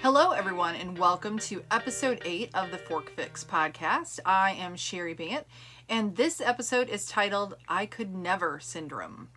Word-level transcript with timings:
Hello, 0.00 0.30
everyone, 0.30 0.76
and 0.76 0.96
welcome 0.96 1.40
to 1.40 1.64
episode 1.72 2.22
8 2.24 2.54
of 2.54 2.70
the 2.70 2.78
Fork 2.78 3.10
Fix 3.16 3.42
podcast. 3.42 4.20
I 4.24 4.52
am 4.52 4.76
Cheri 4.76 5.12
Bandt, 5.12 5.44
and 5.88 6.14
this 6.14 6.40
episode 6.40 6.88
is 6.88 7.04
titled 7.04 7.56
I 7.68 7.84
Could 7.86 8.14
Never 8.14 8.60
Syndrome. 8.60 9.28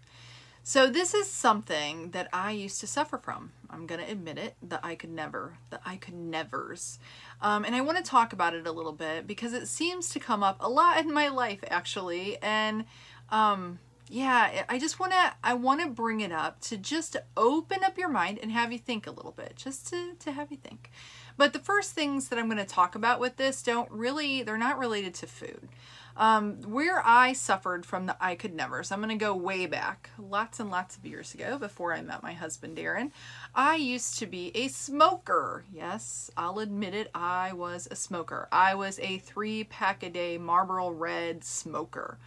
So, 0.61 0.85
this 0.85 1.15
is 1.15 1.27
something 1.27 2.11
that 2.11 2.29
I 2.31 2.51
used 2.51 2.79
to 2.81 2.87
suffer 2.87 3.17
from. 3.17 3.53
I'm 3.71 3.87
going 3.87 4.01
to 4.01 4.11
admit 4.11 4.37
it 4.37 4.55
the 4.61 4.79
I 4.85 4.93
could 4.93 5.09
never, 5.09 5.57
the 5.71 5.79
I 5.83 5.95
could 5.95 6.13
nevers. 6.13 6.99
Um, 7.41 7.65
and 7.65 7.73
I 7.73 7.81
want 7.81 7.97
to 7.97 8.03
talk 8.03 8.31
about 8.31 8.53
it 8.53 8.67
a 8.67 8.71
little 8.71 8.93
bit 8.93 9.25
because 9.25 9.53
it 9.53 9.67
seems 9.67 10.09
to 10.11 10.19
come 10.19 10.43
up 10.43 10.57
a 10.59 10.69
lot 10.69 10.99
in 10.99 11.11
my 11.11 11.29
life, 11.29 11.63
actually. 11.71 12.37
And 12.43 12.85
um, 13.29 13.79
yeah, 14.11 14.65
I 14.67 14.77
just 14.77 14.99
want 14.99 15.13
to 15.13 15.33
I 15.41 15.53
want 15.53 15.81
to 15.81 15.87
bring 15.87 16.19
it 16.19 16.33
up 16.33 16.59
to 16.61 16.75
just 16.75 17.15
open 17.37 17.81
up 17.81 17.97
your 17.97 18.09
mind 18.09 18.39
and 18.41 18.51
have 18.51 18.73
you 18.73 18.77
think 18.77 19.07
a 19.07 19.11
little 19.11 19.31
bit, 19.31 19.53
just 19.55 19.87
to 19.87 20.15
to 20.19 20.33
have 20.33 20.51
you 20.51 20.57
think. 20.57 20.91
But 21.37 21.53
the 21.53 21.59
first 21.59 21.93
things 21.93 22.27
that 22.27 22.37
I'm 22.37 22.47
going 22.47 22.57
to 22.57 22.65
talk 22.65 22.93
about 22.93 23.21
with 23.21 23.37
this 23.37 23.63
don't 23.63 23.89
really 23.89 24.43
they're 24.43 24.57
not 24.57 24.77
related 24.77 25.13
to 25.15 25.27
food. 25.27 25.69
Um, 26.17 26.61
where 26.63 27.01
I 27.05 27.31
suffered 27.31 27.85
from 27.85 28.05
the 28.05 28.17
I 28.19 28.35
could 28.35 28.53
never, 28.53 28.83
so 28.83 28.93
I'm 28.93 29.01
going 29.01 29.17
to 29.17 29.25
go 29.25 29.33
way 29.33 29.65
back, 29.65 30.09
lots 30.19 30.59
and 30.59 30.69
lots 30.69 30.97
of 30.97 31.05
years 31.05 31.33
ago 31.33 31.57
before 31.57 31.93
I 31.93 32.01
met 32.01 32.21
my 32.21 32.33
husband 32.33 32.75
Darren. 32.75 33.11
I 33.55 33.77
used 33.77 34.19
to 34.19 34.25
be 34.25 34.51
a 34.53 34.67
smoker. 34.67 35.63
Yes, 35.73 36.29
I'll 36.35 36.59
admit 36.59 36.93
it, 36.93 37.09
I 37.15 37.53
was 37.53 37.87
a 37.89 37.95
smoker. 37.95 38.49
I 38.51 38.75
was 38.75 38.99
a 38.99 39.19
three 39.19 39.63
pack 39.63 40.03
a 40.03 40.09
day 40.09 40.37
Marlboro 40.37 40.89
Red 40.89 41.45
smoker 41.45 42.17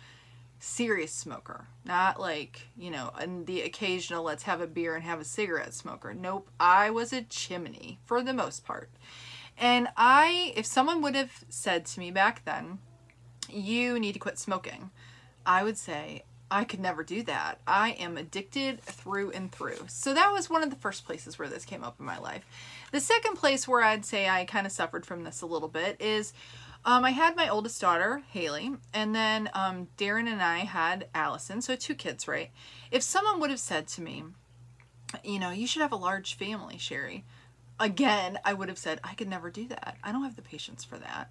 serious 0.65 1.13
smoker, 1.13 1.67
not 1.85 2.19
like, 2.19 2.69
you 2.77 2.91
know, 2.91 3.11
and 3.19 3.47
the 3.47 3.63
occasional 3.63 4.25
let's 4.25 4.45
have 4.45 4.61
a 4.61 4.67
beer 4.67 4.95
and 4.95 5.05
have 5.05 5.21
a 5.21 5.25
cigarette 5.25 5.75
smoker. 5.75 6.15
Nope, 6.15 6.51
I 6.59 6.91
was 6.91 7.13
a 7.13 7.23
chimney 7.23 7.99
for 8.05 8.23
the 8.23 8.33
most 8.33 8.65
part. 8.65 8.91
And 9.59 9.89
I, 9.97 10.53
if 10.57 10.67
someone 10.67 11.03
would 11.03 11.15
have 11.15 11.45
said 11.49 11.85
to 11.87 12.01
me 12.01 12.11
back 12.11 12.45
then, 12.45 12.79
you 13.49 14.01
need 14.01 14.15
to 14.15 14.19
quit 14.19 14.39
smoking, 14.39 14.91
I 15.47 15.63
would 15.63 15.77
say, 15.79 16.25
I 16.51 16.65
could 16.65 16.81
never 16.81 17.03
do 17.03 17.23
that. 17.25 17.61
I 17.67 17.91
am 17.93 18.17
addicted 18.17 18.81
through 18.81 19.33
and 19.33 19.53
through. 19.53 19.87
So 19.89 20.15
that 20.15 20.33
was 20.33 20.49
one 20.49 20.63
of 20.63 20.71
the 20.71 20.77
first 20.77 21.05
places 21.05 21.39
where 21.39 21.49
this 21.49 21.65
came 21.65 21.85
up 21.85 21.97
in 21.99 22.07
my 22.07 22.19
life. 22.19 22.45
The 22.91 23.01
second 23.01 23.37
place 23.37 23.69
where 23.69 23.83
I'd 23.83 24.05
say 24.05 24.29
I 24.29 24.45
kind 24.45 24.67
of 24.67 24.73
suffered 24.73 25.05
from 25.05 25.25
this 25.25 25.43
a 25.43 25.47
little 25.47 25.69
bit 25.69 26.01
is 26.01 26.33
um, 26.85 27.05
I 27.05 27.11
had 27.11 27.37
my 27.37 27.49
oldest 27.49 27.81
daughter, 27.81 28.23
Haley, 28.31 28.73
and 28.93 29.15
then 29.15 29.49
um, 29.55 29.89
Darren 29.97 30.29
and 30.31 30.43
I 30.43 30.59
had 30.59 31.09
Allison, 31.15 31.63
so 31.63 31.77
two 31.77 31.95
kids, 31.95 32.29
right? 32.29 32.51
If 32.91 33.03
someone 33.03 33.41
would 33.41 33.51
have 33.51 33.61
said 33.61 33.89
to 33.89 34.03
me, 34.03 34.25
you 35.23 35.39
know, 35.39 35.51
you 35.51 35.67
should 35.67 35.83
have 35.83 35.93
a 35.93 35.97
large 35.97 36.35
family, 36.35 36.77
Cheri, 36.77 37.25
again, 37.81 38.39
I 38.45 38.53
would 38.53 38.69
have 38.69 38.79
said, 38.79 39.01
I 39.03 39.15
could 39.15 39.29
never 39.29 39.51
do 39.51 39.67
that. 39.69 39.97
I 40.03 40.13
don't 40.13 40.25
have 40.25 40.37
the 40.37 40.43
patience 40.43 40.85
for 40.85 40.99
that. 40.99 41.31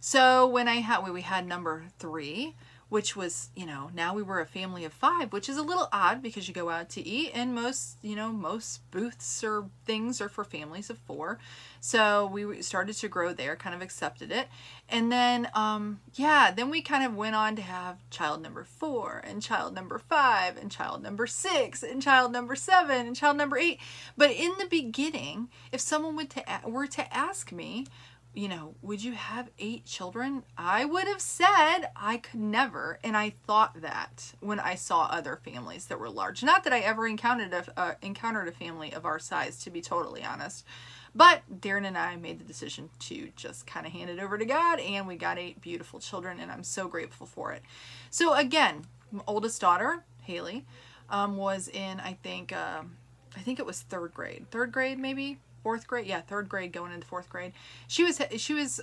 So 0.00 0.46
when 0.46 0.68
I 0.68 0.76
had, 0.76 1.00
when 1.00 1.12
we 1.12 1.22
had 1.22 1.46
number 1.46 1.86
three, 1.98 2.54
which 2.94 3.16
was, 3.16 3.48
you 3.56 3.66
know, 3.66 3.90
now 3.92 4.14
we 4.14 4.22
were 4.22 4.38
a 4.38 4.46
family 4.46 4.84
of 4.84 4.92
five, 4.92 5.32
which 5.32 5.48
is 5.48 5.56
a 5.56 5.62
little 5.64 5.88
odd 5.92 6.22
because 6.22 6.46
you 6.46 6.54
go 6.54 6.70
out 6.70 6.88
to 6.88 7.04
eat 7.04 7.32
and 7.34 7.52
most, 7.52 7.98
you 8.02 8.14
know, 8.14 8.30
most 8.30 8.88
booths 8.92 9.42
or 9.42 9.68
things 9.84 10.20
are 10.20 10.28
for 10.28 10.44
families 10.44 10.90
of 10.90 10.98
four. 10.98 11.40
So 11.80 12.24
we 12.24 12.62
started 12.62 12.94
to 12.94 13.08
grow 13.08 13.32
there, 13.32 13.56
kind 13.56 13.74
of 13.74 13.82
accepted 13.82 14.30
it. 14.30 14.46
And 14.88 15.10
then, 15.10 15.48
um, 15.54 16.02
yeah, 16.14 16.52
then 16.52 16.70
we 16.70 16.82
kind 16.82 17.04
of 17.04 17.16
went 17.16 17.34
on 17.34 17.56
to 17.56 17.62
have 17.62 18.08
child 18.10 18.40
number 18.40 18.62
four 18.62 19.20
and 19.24 19.42
child 19.42 19.74
number 19.74 19.98
five 19.98 20.56
and 20.56 20.70
child 20.70 21.02
number 21.02 21.26
six 21.26 21.82
and 21.82 22.00
child 22.00 22.30
number 22.30 22.54
seven 22.54 23.08
and 23.08 23.16
child 23.16 23.36
number 23.36 23.58
eight. 23.58 23.80
But 24.16 24.30
in 24.30 24.52
the 24.60 24.66
beginning, 24.66 25.48
if 25.72 25.80
someone 25.80 26.14
would 26.14 26.30
to, 26.30 26.44
were 26.64 26.86
to 26.86 27.12
ask 27.12 27.50
me, 27.50 27.86
you 28.34 28.48
know, 28.48 28.74
would 28.82 29.02
you 29.02 29.12
have 29.12 29.50
eight 29.58 29.84
children? 29.84 30.42
I 30.58 30.84
would 30.84 31.06
have 31.06 31.20
said 31.20 31.90
I 31.96 32.16
could 32.16 32.40
never. 32.40 32.98
And 33.04 33.16
I 33.16 33.34
thought 33.46 33.80
that 33.80 34.34
when 34.40 34.58
I 34.58 34.74
saw 34.74 35.04
other 35.04 35.36
families 35.36 35.86
that 35.86 36.00
were 36.00 36.10
large. 36.10 36.42
Not 36.42 36.64
that 36.64 36.72
I 36.72 36.80
ever 36.80 37.06
encountered 37.06 37.52
a, 37.52 37.80
uh, 37.80 37.94
encountered 38.02 38.48
a 38.48 38.52
family 38.52 38.92
of 38.92 39.04
our 39.04 39.18
size, 39.18 39.58
to 39.64 39.70
be 39.70 39.80
totally 39.80 40.24
honest. 40.24 40.64
But 41.14 41.42
Darren 41.60 41.86
and 41.86 41.96
I 41.96 42.16
made 42.16 42.40
the 42.40 42.44
decision 42.44 42.90
to 43.00 43.30
just 43.36 43.66
kind 43.66 43.86
of 43.86 43.92
hand 43.92 44.10
it 44.10 44.18
over 44.18 44.36
to 44.36 44.44
God, 44.44 44.80
and 44.80 45.06
we 45.06 45.14
got 45.14 45.38
eight 45.38 45.60
beautiful 45.60 46.00
children, 46.00 46.40
and 46.40 46.50
I'm 46.50 46.64
so 46.64 46.88
grateful 46.88 47.26
for 47.26 47.52
it. 47.52 47.62
So, 48.10 48.34
again, 48.34 48.86
oldest 49.28 49.60
daughter, 49.60 50.04
Haley, 50.22 50.64
um, 51.08 51.36
was 51.36 51.68
in, 51.68 52.00
I 52.00 52.14
think, 52.24 52.52
uh, 52.52 52.82
I 53.36 53.40
think 53.40 53.60
it 53.60 53.66
was 53.66 53.82
third 53.82 54.12
grade. 54.12 54.46
Third 54.50 54.72
grade, 54.72 54.98
maybe? 54.98 55.38
Fourth 55.64 55.86
grade 55.86 56.06
yeah 56.06 56.20
third 56.20 56.46
grade 56.48 56.72
going 56.72 56.92
into 56.92 57.06
fourth 57.06 57.28
grade. 57.30 57.52
She 57.88 58.04
was 58.04 58.20
she 58.36 58.52
was 58.52 58.80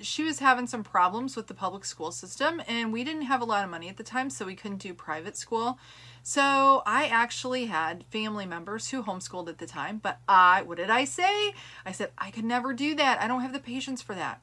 she 0.00 0.22
was 0.22 0.38
having 0.38 0.68
some 0.68 0.84
problems 0.84 1.34
with 1.34 1.48
the 1.48 1.54
public 1.54 1.84
school 1.84 2.12
system 2.12 2.62
and 2.68 2.92
we 2.92 3.02
didn't 3.02 3.22
have 3.22 3.42
a 3.42 3.44
lot 3.44 3.64
of 3.64 3.70
money 3.70 3.88
at 3.88 3.96
the 3.96 4.04
time 4.04 4.30
so 4.30 4.46
we 4.46 4.54
couldn't 4.54 4.78
do 4.78 4.94
private 4.94 5.36
school. 5.36 5.78
So 6.22 6.82
i 6.86 7.06
actually 7.06 7.66
had 7.66 8.04
family 8.10 8.46
members 8.46 8.90
who 8.90 9.02
homeschooled 9.02 9.48
at 9.48 9.58
the 9.58 9.66
time 9.66 9.98
but 9.98 10.20
i 10.28 10.62
what 10.62 10.78
did 10.78 10.88
i 10.88 11.04
say? 11.04 11.52
I 11.84 11.90
said 11.90 12.12
i 12.16 12.30
could 12.30 12.44
never 12.44 12.72
do 12.72 12.94
that. 12.94 13.20
I 13.20 13.26
don't 13.26 13.42
have 13.42 13.52
the 13.52 13.58
patience 13.58 14.00
for 14.00 14.14
that. 14.14 14.40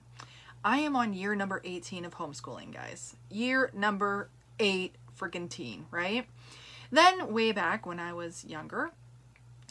I 0.66 0.80
am 0.80 0.96
on 0.98 1.14
year 1.14 1.36
number 1.36 1.62
18 1.64 2.04
of 2.04 2.16
homeschooling 2.16 2.74
guys. 2.74 3.16
Year 3.32 3.72
number 3.74 4.30
8 4.60 4.94
freaking 5.18 5.50
teen 5.50 5.86
right? 5.90 6.28
Then 6.92 7.32
way 7.32 7.54
back 7.54 7.86
when 7.86 8.00
i 8.00 8.12
was 8.12 8.44
younger 8.44 8.92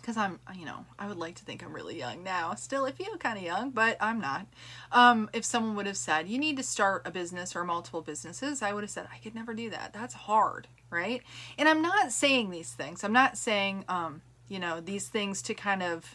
because 0.07 0.17
I'm, 0.17 0.39
you 0.55 0.65
know, 0.65 0.85
I 1.01 1.09
would 1.09 1.17
like 1.17 1.35
to 1.35 1.45
think 1.45 1.65
I'm 1.65 1.73
really 1.73 1.99
young 1.99 2.23
now. 2.23 2.55
Still, 2.55 2.85
I 2.85 2.93
feel 2.93 3.17
kind 3.17 3.37
of 3.37 3.43
young, 3.43 3.71
but 3.71 3.97
I'm 4.01 4.21
not. 4.21 4.47
Um, 4.93 5.29
if 5.33 5.45
someone 5.45 5.75
would 5.75 5.87
have 5.87 5.97
said, 5.97 6.29
you 6.29 6.39
need 6.39 6.57
to 6.59 6.63
start 6.63 7.03
a 7.05 7.11
business 7.11 7.57
or 7.57 7.65
multiple 7.65 8.03
businesses, 8.03 8.63
I 8.63 8.73
would 8.73 8.85
have 8.85 8.91
said, 8.91 9.09
I 9.13 9.19
could 9.19 9.35
never 9.35 9.53
do 9.53 9.69
that. 9.71 9.93
That's 9.93 10.15
hard, 10.15 10.69
right? 10.91 11.23
And 11.59 11.69
I'm 11.69 11.83
not 11.83 12.13
saying 12.13 12.51
these 12.51 12.71
things. 12.71 13.03
I'm 13.03 13.13
not 13.13 13.37
saying, 13.37 13.85
um, 13.89 14.23
you 14.47 14.61
know, 14.61 14.81
these 14.81 15.09
things 15.09 15.43
to 15.43 15.55
kind 15.55 15.83
of, 15.83 16.15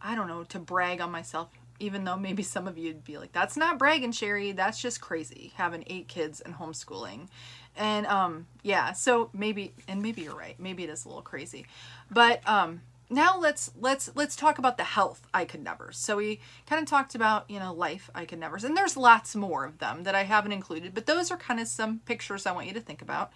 I 0.00 0.14
don't 0.14 0.26
know, 0.26 0.44
to 0.44 0.58
brag 0.58 1.02
on 1.02 1.10
myself. 1.10 1.50
Even 1.78 2.04
though 2.04 2.16
maybe 2.16 2.42
some 2.42 2.66
of 2.66 2.78
you'd 2.78 3.04
be 3.04 3.18
like, 3.18 3.32
that's 3.32 3.56
not 3.56 3.78
bragging, 3.78 4.12
Cheri. 4.12 4.52
That's 4.52 4.80
just 4.80 5.02
crazy 5.02 5.52
having 5.56 5.84
eight 5.88 6.08
kids 6.08 6.40
and 6.40 6.54
homeschooling. 6.54 7.28
And 7.76 8.06
um, 8.06 8.46
yeah, 8.62 8.92
so 8.92 9.30
maybe, 9.32 9.72
and 9.88 10.02
maybe 10.02 10.22
you're 10.22 10.36
right. 10.36 10.58
Maybe 10.58 10.84
it 10.84 10.90
is 10.90 11.04
a 11.04 11.08
little 11.08 11.22
crazy. 11.22 11.66
But 12.10 12.46
um, 12.46 12.82
now 13.10 13.36
let's 13.38 13.72
let's 13.78 14.10
let's 14.14 14.36
talk 14.36 14.58
about 14.58 14.76
the 14.76 14.84
health 14.84 15.26
I 15.34 15.44
could 15.44 15.62
never. 15.62 15.90
So 15.92 16.16
we 16.16 16.40
kind 16.66 16.80
of 16.80 16.88
talked 16.88 17.14
about, 17.14 17.50
you 17.50 17.58
know, 17.58 17.74
life 17.74 18.08
I 18.14 18.24
could 18.24 18.38
never. 18.38 18.56
And 18.56 18.76
there's 18.76 18.96
lots 18.96 19.34
more 19.34 19.64
of 19.64 19.78
them 19.78 20.04
that 20.04 20.14
I 20.14 20.22
haven't 20.22 20.52
included, 20.52 20.94
but 20.94 21.06
those 21.06 21.30
are 21.30 21.36
kind 21.36 21.60
of 21.60 21.66
some 21.66 22.00
pictures 22.04 22.46
I 22.46 22.52
want 22.52 22.68
you 22.68 22.72
to 22.74 22.80
think 22.80 23.02
about. 23.02 23.32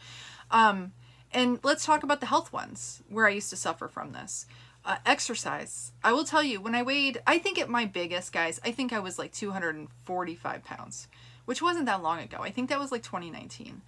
Um, 0.51 0.93
and 1.33 1.59
let's 1.65 1.85
talk 1.85 2.05
about 2.05 2.21
the 2.21 2.27
health 2.27 2.53
ones 2.53 3.03
where 3.09 3.27
I 3.27 3.31
used 3.31 3.51
to 3.51 3.57
suffer 3.57 3.89
from 3.89 4.13
this. 4.13 4.47
Uh, 4.85 4.97
exercise. 5.07 5.93
I 6.05 6.13
will 6.13 6.25
tell 6.25 6.43
you, 6.43 6.61
when 6.61 6.75
I 6.75 6.83
weighed, 6.83 7.21
I 7.27 7.39
think 7.39 7.59
at 7.59 7.71
my 7.71 7.87
biggest, 7.87 8.35
guys, 8.35 8.61
I 8.63 8.71
think 8.71 8.93
I 8.93 8.99
was 8.99 9.19
like 9.19 9.33
245 9.33 10.63
pounds, 10.63 11.09
which 11.47 11.63
wasn't 11.63 11.87
that 11.87 12.03
long 12.03 12.21
ago. 12.21 12.37
I 12.41 12.51
think 12.51 12.69
that 12.69 12.79
was 12.79 12.93
like 12.93 13.03
2019, 13.03 13.81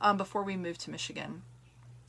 um, 0.00 0.16
before 0.16 0.44
we 0.44 0.56
moved 0.56 0.80
to 0.82 0.92
Michigan. 0.92 1.42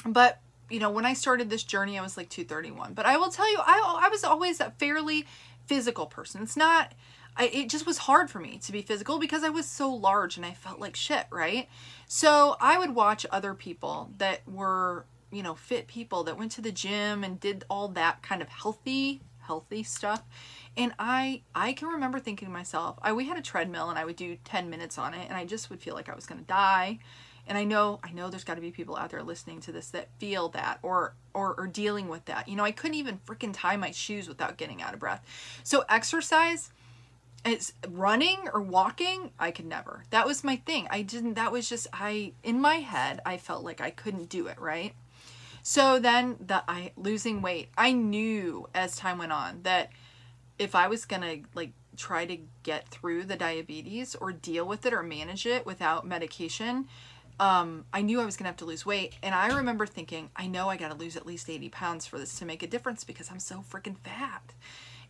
But 0.06 0.40
you 0.70 0.80
know, 0.80 0.90
when 0.90 1.06
I 1.06 1.14
started 1.14 1.50
this 1.50 1.64
journey, 1.64 1.98
I 1.98 2.02
was 2.02 2.18
like 2.18 2.30
231. 2.30 2.94
But 2.94 3.06
I 3.06 3.18
will 3.18 3.30
tell 3.30 3.50
you, 3.50 3.58
I, 3.60 4.02
I 4.04 4.10
was 4.10 4.24
always 4.24 4.60
a 4.60 4.74
fairly 4.78 5.26
physical 5.66 6.06
person. 6.06 6.42
It's 6.42 6.58
not, 6.58 6.94
I, 7.38 7.48
it 7.48 7.70
just 7.70 7.86
was 7.86 8.00
hard 8.00 8.30
for 8.30 8.40
me 8.40 8.60
to 8.64 8.72
be 8.72 8.82
physical 8.82 9.20
because 9.20 9.44
I 9.44 9.50
was 9.50 9.66
so 9.66 9.94
large 9.94 10.38
and 10.38 10.46
I 10.46 10.54
felt 10.54 10.80
like 10.80 10.96
shit, 10.96 11.26
right? 11.32 11.68
So 12.08 12.56
I 12.60 12.78
would 12.78 12.96
watch 12.96 13.26
other 13.32 13.54
people 13.54 14.12
that 14.18 14.48
were, 14.48 15.06
you 15.32 15.44
know, 15.44 15.56
fit 15.56 15.88
people 15.88 16.24
that 16.26 16.38
went 16.38 16.52
to 16.54 16.62
the 16.62 16.72
gym 16.72 17.24
and 17.24 17.40
did 17.40 17.66
all 17.70 17.90
that 17.90 18.22
kind 18.22 18.42
of 18.42 18.50
healthy, 18.50 19.22
healthy 19.40 19.84
stuff. 19.84 20.24
And 20.78 20.94
I 21.00 21.42
I 21.54 21.74
can 21.74 21.88
remember 21.88 22.20
thinking 22.20 22.48
to 22.48 22.54
myself, 22.54 22.98
I 23.02 23.14
we 23.14 23.26
had 23.26 23.38
a 23.38 23.42
treadmill 23.42 23.90
and 23.90 23.98
I 23.98 24.06
would 24.06 24.16
do 24.16 24.38
10 24.44 24.70
minutes 24.70 24.98
on 24.98 25.14
it 25.14 25.28
and 25.28 25.38
I 25.38 25.46
just 25.46 25.70
would 25.70 25.82
feel 25.82 25.96
like 25.96 26.10
I 26.10 26.16
was 26.16 26.26
going 26.26 26.42
to 26.42 26.48
die. 26.48 27.00
And 27.48 27.60
i 27.60 27.64
know 27.64 28.00
i 28.04 28.12
know 28.12 28.32
there's 28.32 28.44
got 28.44 28.56
to 28.56 28.62
be 28.62 28.72
people 28.72 28.98
out 28.98 29.12
there 29.12 29.22
listening 29.22 29.60
to 29.62 29.72
this 29.72 29.90
that 29.90 30.10
feel 30.18 30.50
that 30.50 30.80
or 30.82 31.14
or 31.36 31.54
or 31.60 31.68
dealing 31.68 32.08
with 32.10 32.26
that. 32.26 32.48
You 32.48 32.56
know 32.56 32.64
i 32.64 32.72
couldn't 32.72 32.96
even 32.96 33.20
freaking 33.20 33.52
tie 33.54 33.78
my 33.78 33.92
shoes 33.92 34.28
without 34.28 34.58
getting 34.58 34.82
out 34.82 34.96
of 34.96 35.00
breath. 35.00 35.24
So 35.64 35.86
exercise 35.88 36.72
it's 37.46 37.74
running 37.88 38.50
or 38.52 38.62
walking 38.62 39.32
i 39.38 39.52
could 39.52 39.68
never. 39.68 40.04
That 40.10 40.26
was 40.26 40.44
my 40.44 40.56
thing. 40.56 40.88
I 40.90 41.04
didn't 41.04 41.36
that 41.36 41.52
was 41.52 41.70
just 41.70 41.86
i 41.94 42.34
in 42.44 42.60
my 42.60 42.78
head 42.78 43.22
i 43.26 43.38
felt 43.38 43.64
like 43.64 43.80
i 43.80 43.92
couldn't 43.92 44.30
do 44.30 44.48
it 44.48 44.60
right? 44.60 44.96
So 45.62 46.00
then 46.00 46.38
the 46.40 46.64
i 46.68 46.92
losing 46.98 47.44
weight. 47.44 47.70
I 47.78 47.92
knew 47.92 48.68
as 48.74 48.96
time 48.96 49.20
went 49.20 49.32
on 49.32 49.62
that 49.64 49.92
if 50.60 50.76
i 50.76 50.88
was 50.88 51.06
gonna 51.06 51.38
like 51.54 51.72
try 51.98 52.26
to 52.26 52.38
get 52.64 52.88
through 52.90 53.24
the 53.24 53.36
diabetes 53.36 54.16
or 54.16 54.32
deal 54.32 54.68
with 54.68 54.86
it 54.86 54.94
or 54.94 55.02
manage 55.02 55.46
it 55.46 55.66
without 55.66 56.06
medication 56.06 56.88
um, 57.40 57.86
I 57.92 58.02
knew 58.02 58.22
I 58.22 58.26
was 58.26 58.38
gonna 58.38 58.50
have 58.50 58.58
to 58.58 58.66
lose 58.66 58.86
weight, 58.86 59.16
and 59.22 59.36
I 59.36 59.56
remember 59.56 59.86
thinking, 59.86 60.30
I 60.36 60.48
know 60.48 60.70
I 60.70 60.78
gotta 60.78 60.96
lose 60.96 61.18
at 61.18 61.26
least 61.26 61.50
80 61.50 61.70
pounds 61.70 62.06
for 62.06 62.18
this 62.18 62.40
to 62.40 62.46
make 62.46 62.64
a 62.64 62.68
difference 62.68 63.04
because 63.04 63.30
I'm 63.30 63.40
so 63.40 63.64
freaking 63.70 63.98
fat. 63.98 64.54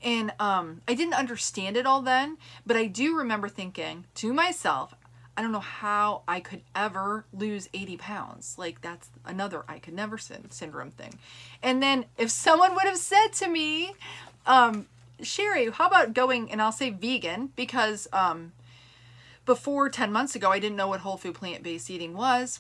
And 0.02 0.34
um, 0.40 0.82
I 0.88 0.94
didn't 0.94 1.14
understand 1.14 1.78
it 1.78 1.86
all 1.86 2.02
then, 2.02 2.38
but 2.66 2.76
I 2.78 2.88
do 2.88 3.16
remember 3.16 3.48
thinking 3.48 4.06
to 4.16 4.34
myself, 4.34 4.94
I 5.38 5.42
don't 5.42 5.52
know 5.52 5.60
how 5.60 6.24
I 6.28 6.40
could 6.40 6.62
ever 6.76 7.26
lose 7.34 7.70
80 7.74 7.98
pounds. 7.98 8.56
Like, 8.58 8.82
that's 8.82 9.10
another 9.26 9.64
I 9.68 9.80
could 9.80 9.94
never 9.94 10.18
syndrome 10.18 10.92
thing. 10.92 11.20
And 11.62 11.84
then 11.84 12.06
if 12.18 12.32
someone 12.32 12.74
would 12.74 12.86
have 12.86 12.98
said 12.98 13.30
to 13.34 13.50
me, 13.50 13.94
um, 14.46 14.88
Cheri, 15.22 15.70
how 15.72 15.88
about 15.88 16.14
going, 16.14 16.52
and 16.52 16.62
I'll 16.62 16.72
say 16.72 16.90
vegan 16.90 17.52
because 17.56 18.08
um, 18.12 18.52
before 19.46 19.90
10 19.90 20.12
months 20.12 20.36
ago, 20.36 20.52
I 20.52 20.60
didn't 20.60 20.76
know 20.76 20.88
what 20.88 21.02
whole 21.02 21.18
food 21.18 21.36
plant 21.36 21.64
based 21.64 21.90
eating 21.90 22.16
was. 22.16 22.60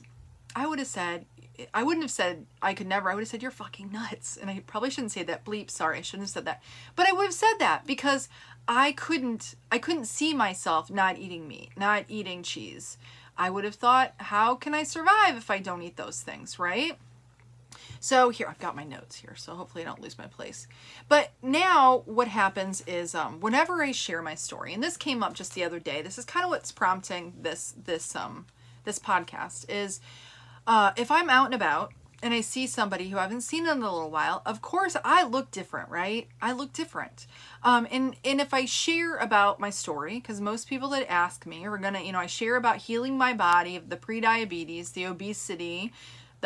I 0.56 0.68
would 0.68 0.80
have 0.80 0.88
said, 0.88 1.26
I 1.74 1.84
wouldn't 1.84 2.04
have 2.04 2.12
said 2.12 2.46
I 2.62 2.74
could 2.74 2.88
never. 2.88 3.10
I 3.10 3.16
would 3.16 3.22
have 3.22 3.28
said 3.28 3.42
you're 3.42 3.52
fucking 3.52 3.92
nuts. 3.92 4.38
And 4.38 4.50
I 4.50 4.62
probably 4.66 4.90
shouldn't 4.90 5.12
say 5.12 5.24
that. 5.24 5.46
Bleep. 5.46 5.70
Sorry, 5.70 6.00
I 6.00 6.02
shouldn't 6.02 6.24
have 6.24 6.34
said 6.34 6.46
that. 6.46 6.62
But 6.96 7.08
I 7.08 7.14
would 7.14 7.26
have 7.26 7.34
said 7.34 7.56
that 7.60 7.86
because 7.86 8.30
I 8.68 8.92
couldn't. 8.94 9.56
I 9.72 9.78
couldn't 9.78 10.06
see 10.06 10.34
myself 10.34 10.90
not 10.90 11.18
eating 11.18 11.48
meat, 11.48 11.70
not 11.78 12.06
eating 12.08 12.44
cheese. 12.44 12.98
I 13.38 13.50
would 13.50 13.66
have 13.66 13.76
thought, 13.76 14.14
how 14.18 14.56
can 14.56 14.74
I 14.74 14.84
survive 14.84 15.36
if 15.36 15.52
I 15.52 15.60
don't 15.60 15.82
eat 15.82 15.98
those 15.98 16.22
things, 16.22 16.58
right? 16.58 16.98
So 18.00 18.30
here, 18.30 18.48
I've 18.50 18.60
got 18.60 18.76
my 18.76 18.84
notes 18.84 19.16
here, 19.16 19.36
so 19.36 19.56
hopefully 19.56 19.84
I 19.84 19.88
don't 19.88 20.02
lose 20.02 20.18
my 20.18 20.28
place. 20.28 20.68
But 21.10 21.32
now 21.42 22.04
what 22.06 22.28
happens 22.28 22.82
is 22.88 23.16
um, 23.16 23.40
whenever 23.40 23.84
I 23.84 23.92
share 23.92 24.22
my 24.22 24.36
story, 24.36 24.74
and 24.74 24.84
this 24.84 24.98
came 24.98 25.24
up 25.24 25.34
just 25.34 25.54
the 25.54 25.64
other 25.64 25.80
day, 25.80 26.02
this 26.02 26.18
is 26.18 26.26
kind 26.26 26.44
of 26.44 26.50
what's 26.50 26.72
prompting 26.72 27.34
this 27.42 27.74
this 27.84 28.16
um 28.16 28.46
this 28.84 29.00
podcast 29.00 29.70
is 29.70 30.00
uh, 30.68 30.92
if 30.96 31.12
I'm 31.12 31.30
out 31.30 31.46
and 31.46 31.56
about 31.56 31.94
and 32.24 32.34
I 32.34 32.42
see 32.42 32.66
somebody 32.66 33.10
who 33.10 33.18
I 33.18 33.24
haven't 33.24 33.42
seen 33.42 33.68
in 33.68 33.72
a 33.72 33.76
little 33.76 34.10
while, 34.10 34.42
of 34.46 34.62
course 34.62 34.96
I 35.04 35.24
look 35.24 35.52
different, 35.52 35.90
right? 35.90 36.28
I 36.42 36.54
look 36.54 36.74
different. 36.74 37.28
Um, 37.62 37.88
and 37.92 38.16
and 38.24 38.42
if 38.42 38.54
I 38.54 38.66
share 38.66 39.18
about 39.18 39.60
my 39.60 39.70
story, 39.70 40.16
because 40.16 40.42
most 40.42 40.68
people 40.68 40.90
that 40.90 41.12
ask 41.12 41.46
me 41.46 41.66
are 41.66 41.78
gonna, 41.78 42.02
you 42.02 42.12
know, 42.12 42.20
I 42.20 42.26
share 42.26 42.56
about 42.56 42.78
healing 42.78 43.18
my 43.18 43.34
body 43.34 43.78
the 43.78 43.98
pre-diabetes, 43.98 44.92
the 44.92 45.06
obesity, 45.06 45.92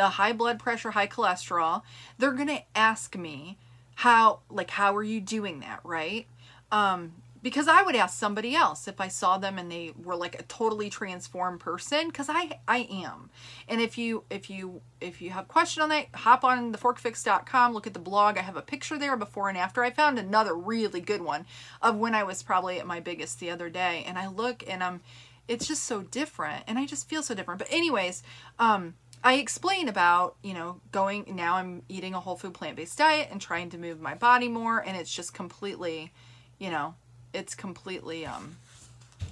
the 0.00 0.08
high 0.08 0.32
blood 0.32 0.58
pressure, 0.58 0.92
high 0.92 1.06
cholesterol, 1.06 1.82
they're 2.16 2.32
gonna 2.32 2.62
ask 2.74 3.18
me 3.18 3.58
how, 3.96 4.40
like, 4.48 4.70
how 4.70 4.96
are 4.96 5.02
you 5.02 5.20
doing 5.20 5.60
that, 5.60 5.80
right? 5.84 6.26
Um, 6.72 7.12
because 7.42 7.68
I 7.68 7.82
would 7.82 7.94
ask 7.94 8.18
somebody 8.18 8.54
else 8.54 8.88
if 8.88 8.98
I 8.98 9.08
saw 9.08 9.36
them 9.36 9.58
and 9.58 9.70
they 9.70 9.92
were 10.02 10.16
like 10.16 10.40
a 10.40 10.42
totally 10.44 10.88
transformed 10.88 11.60
person 11.60 12.06
because 12.08 12.28
I 12.30 12.60
I 12.66 12.88
am. 12.90 13.28
And 13.68 13.82
if 13.82 13.98
you 13.98 14.24
if 14.30 14.48
you 14.48 14.80
if 15.02 15.20
you 15.20 15.30
have 15.30 15.48
question 15.48 15.82
on 15.82 15.90
that, 15.90 16.06
hop 16.14 16.44
on 16.44 16.72
theforkfix.com, 16.72 17.74
look 17.74 17.86
at 17.86 17.92
the 17.92 17.98
blog. 17.98 18.38
I 18.38 18.42
have 18.42 18.56
a 18.56 18.62
picture 18.62 18.98
there 18.98 19.16
before 19.16 19.50
and 19.50 19.58
after. 19.58 19.84
I 19.84 19.90
found 19.90 20.18
another 20.18 20.54
really 20.54 21.00
good 21.00 21.20
one 21.20 21.44
of 21.82 21.96
when 21.96 22.14
I 22.14 22.24
was 22.24 22.42
probably 22.42 22.78
at 22.78 22.86
my 22.86 23.00
biggest 23.00 23.38
the 23.38 23.50
other 23.50 23.68
day 23.68 24.02
and 24.06 24.18
I 24.18 24.28
look 24.28 24.64
and 24.66 24.82
I'm 24.82 25.02
it's 25.46 25.66
just 25.66 25.84
so 25.84 26.02
different 26.02 26.64
and 26.66 26.78
I 26.78 26.86
just 26.86 27.08
feel 27.08 27.22
so 27.22 27.34
different. 27.34 27.58
But 27.58 27.68
anyways, 27.70 28.22
um 28.58 28.94
I 29.22 29.34
explain 29.34 29.88
about, 29.88 30.36
you 30.42 30.54
know, 30.54 30.80
going 30.92 31.26
now 31.34 31.56
I'm 31.56 31.82
eating 31.88 32.14
a 32.14 32.20
whole 32.20 32.36
food 32.36 32.54
plant-based 32.54 32.96
diet 32.96 33.28
and 33.30 33.40
trying 33.40 33.70
to 33.70 33.78
move 33.78 34.00
my 34.00 34.14
body 34.14 34.48
more 34.48 34.78
and 34.78 34.96
it's 34.96 35.14
just 35.14 35.34
completely, 35.34 36.12
you 36.58 36.70
know, 36.70 36.94
it's 37.34 37.54
completely 37.54 38.24
um 38.24 38.56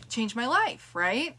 changed 0.09 0.37
my 0.37 0.47
life, 0.47 0.91
right? 0.95 1.37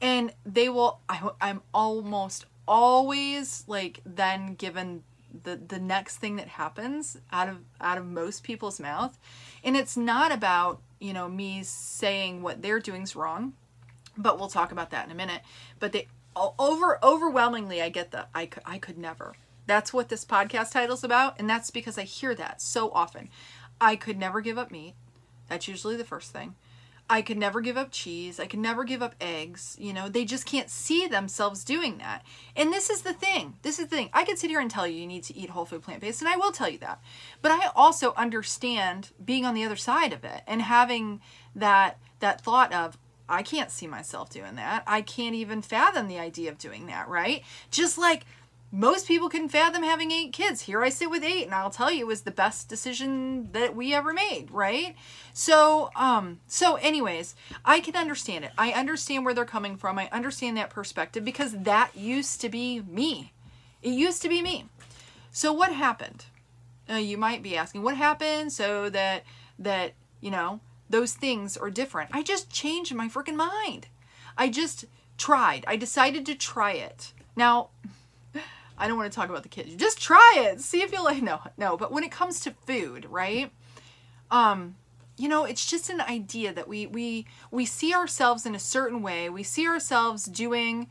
And 0.00 0.32
they 0.44 0.68
will 0.68 1.00
I, 1.08 1.30
I'm 1.40 1.62
almost 1.72 2.44
always 2.68 3.64
like 3.66 4.00
then 4.04 4.54
given 4.54 5.02
the 5.44 5.56
the 5.56 5.78
next 5.78 6.16
thing 6.18 6.36
that 6.36 6.48
happens 6.48 7.18
out 7.32 7.48
of 7.48 7.58
out 7.80 7.98
of 7.98 8.06
most 8.06 8.42
people's 8.42 8.80
mouth 8.80 9.18
and 9.62 9.76
it's 9.76 9.96
not 9.96 10.32
about 10.32 10.80
you 10.98 11.12
know 11.12 11.28
me 11.28 11.62
saying 11.62 12.42
what 12.42 12.62
they're 12.62 12.80
doing 12.80 13.02
is 13.02 13.14
wrong 13.14 13.52
but 14.16 14.38
we'll 14.38 14.48
talk 14.48 14.72
about 14.72 14.90
that 14.90 15.04
in 15.04 15.12
a 15.12 15.14
minute 15.14 15.42
but 15.78 15.92
they 15.92 16.06
over 16.58 16.98
overwhelmingly 17.02 17.80
i 17.80 17.88
get 17.88 18.10
the 18.10 18.26
i 18.34 18.46
could 18.46 18.62
i 18.66 18.78
could 18.78 18.98
never 18.98 19.34
that's 19.66 19.92
what 19.92 20.08
this 20.08 20.24
podcast 20.24 20.72
title's 20.72 21.02
about 21.02 21.38
and 21.38 21.48
that's 21.48 21.70
because 21.70 21.98
i 21.98 22.02
hear 22.02 22.34
that 22.34 22.60
so 22.60 22.90
often 22.92 23.28
i 23.80 23.96
could 23.96 24.18
never 24.18 24.40
give 24.40 24.58
up 24.58 24.70
meat 24.70 24.94
that's 25.48 25.68
usually 25.68 25.96
the 25.96 26.04
first 26.04 26.32
thing. 26.32 26.54
I 27.08 27.22
could 27.22 27.38
never 27.38 27.60
give 27.60 27.76
up 27.76 27.92
cheese. 27.92 28.40
I 28.40 28.46
could 28.46 28.58
never 28.58 28.82
give 28.82 29.00
up 29.00 29.14
eggs. 29.20 29.76
You 29.78 29.92
know, 29.92 30.08
they 30.08 30.24
just 30.24 30.44
can't 30.44 30.68
see 30.68 31.06
themselves 31.06 31.62
doing 31.62 31.98
that. 31.98 32.24
And 32.56 32.72
this 32.72 32.90
is 32.90 33.02
the 33.02 33.12
thing. 33.12 33.54
This 33.62 33.78
is 33.78 33.86
the 33.86 33.96
thing. 33.96 34.10
I 34.12 34.24
could 34.24 34.38
sit 34.38 34.50
here 34.50 34.58
and 34.58 34.68
tell 34.68 34.88
you 34.88 34.98
you 34.98 35.06
need 35.06 35.22
to 35.24 35.36
eat 35.36 35.50
whole 35.50 35.66
food 35.66 35.82
plant 35.82 36.00
based, 36.00 36.20
and 36.20 36.28
I 36.28 36.36
will 36.36 36.50
tell 36.50 36.68
you 36.68 36.78
that. 36.78 37.00
But 37.42 37.52
I 37.52 37.70
also 37.76 38.12
understand 38.14 39.10
being 39.24 39.44
on 39.44 39.54
the 39.54 39.64
other 39.64 39.76
side 39.76 40.12
of 40.12 40.24
it 40.24 40.42
and 40.48 40.62
having 40.62 41.20
that 41.54 41.98
that 42.18 42.40
thought 42.40 42.72
of 42.72 42.98
I 43.28 43.42
can't 43.42 43.70
see 43.70 43.86
myself 43.86 44.30
doing 44.30 44.56
that. 44.56 44.82
I 44.86 45.02
can't 45.02 45.34
even 45.34 45.62
fathom 45.62 46.08
the 46.08 46.18
idea 46.18 46.50
of 46.50 46.58
doing 46.58 46.86
that, 46.86 47.08
right? 47.08 47.42
Just 47.70 47.98
like 47.98 48.24
most 48.72 49.06
people 49.06 49.28
can 49.28 49.48
fathom 49.48 49.82
having 49.82 50.10
eight 50.10 50.32
kids. 50.32 50.62
Here 50.62 50.82
I 50.82 50.88
sit 50.88 51.10
with 51.10 51.24
eight, 51.24 51.44
and 51.44 51.54
I'll 51.54 51.70
tell 51.70 51.90
you, 51.90 52.00
it 52.00 52.06
was 52.06 52.22
the 52.22 52.30
best 52.30 52.68
decision 52.68 53.50
that 53.52 53.76
we 53.76 53.94
ever 53.94 54.12
made, 54.12 54.50
right? 54.50 54.96
So, 55.32 55.90
um, 55.96 56.40
so 56.46 56.74
anyways, 56.76 57.34
I 57.64 57.80
can 57.80 57.96
understand 57.96 58.44
it. 58.44 58.50
I 58.58 58.72
understand 58.72 59.24
where 59.24 59.34
they're 59.34 59.44
coming 59.44 59.76
from. 59.76 59.98
I 59.98 60.08
understand 60.10 60.56
that 60.56 60.70
perspective 60.70 61.24
because 61.24 61.52
that 61.52 61.96
used 61.96 62.40
to 62.40 62.48
be 62.48 62.82
me. 62.82 63.32
It 63.82 63.90
used 63.90 64.20
to 64.22 64.28
be 64.28 64.42
me. 64.42 64.66
So 65.30 65.52
what 65.52 65.72
happened? 65.72 66.26
Uh, 66.90 66.94
you 66.94 67.16
might 67.16 67.42
be 67.42 67.56
asking, 67.56 67.82
what 67.82 67.96
happened 67.96 68.52
so 68.52 68.90
that 68.90 69.24
that 69.58 69.92
you 70.20 70.30
know 70.30 70.60
those 70.88 71.14
things 71.14 71.56
are 71.56 71.70
different? 71.70 72.10
I 72.12 72.22
just 72.22 72.50
changed 72.50 72.94
my 72.94 73.08
freaking 73.08 73.36
mind. 73.36 73.88
I 74.36 74.48
just 74.48 74.84
tried. 75.18 75.64
I 75.66 75.76
decided 75.76 76.26
to 76.26 76.34
try 76.34 76.72
it. 76.72 77.12
Now 77.34 77.70
I 78.78 78.88
don't 78.88 78.98
want 78.98 79.10
to 79.10 79.16
talk 79.16 79.30
about 79.30 79.42
the 79.42 79.48
kids. 79.48 79.74
Just 79.76 80.00
try 80.00 80.34
it. 80.36 80.60
See 80.60 80.82
if 80.82 80.92
you 80.92 81.02
like 81.02 81.22
no, 81.22 81.40
no, 81.56 81.76
but 81.76 81.92
when 81.92 82.04
it 82.04 82.10
comes 82.10 82.40
to 82.40 82.54
food, 82.66 83.06
right? 83.10 83.50
Um, 84.30 84.76
you 85.16 85.28
know, 85.28 85.44
it's 85.44 85.68
just 85.68 85.88
an 85.88 86.00
idea 86.00 86.52
that 86.52 86.68
we 86.68 86.86
we 86.86 87.26
we 87.50 87.64
see 87.64 87.94
ourselves 87.94 88.44
in 88.44 88.54
a 88.54 88.58
certain 88.58 89.02
way. 89.02 89.30
We 89.30 89.42
see 89.42 89.66
ourselves 89.66 90.24
doing 90.24 90.88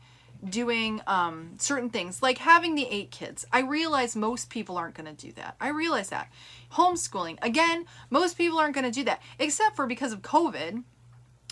doing 0.50 1.00
um 1.06 1.54
certain 1.58 1.90
things 1.90 2.22
like 2.22 2.38
having 2.38 2.74
the 2.74 2.86
eight 2.90 3.10
kids. 3.10 3.46
I 3.52 3.60
realize 3.60 4.16
most 4.16 4.50
people 4.50 4.76
aren't 4.76 4.94
going 4.94 5.14
to 5.14 5.26
do 5.26 5.32
that. 5.32 5.56
I 5.60 5.68
realize 5.68 6.10
that. 6.10 6.30
Homeschooling. 6.72 7.38
Again, 7.42 7.86
most 8.10 8.36
people 8.36 8.58
aren't 8.58 8.74
going 8.74 8.84
to 8.84 8.90
do 8.90 9.04
that 9.04 9.22
except 9.38 9.76
for 9.76 9.86
because 9.86 10.12
of 10.12 10.22
COVID. 10.22 10.82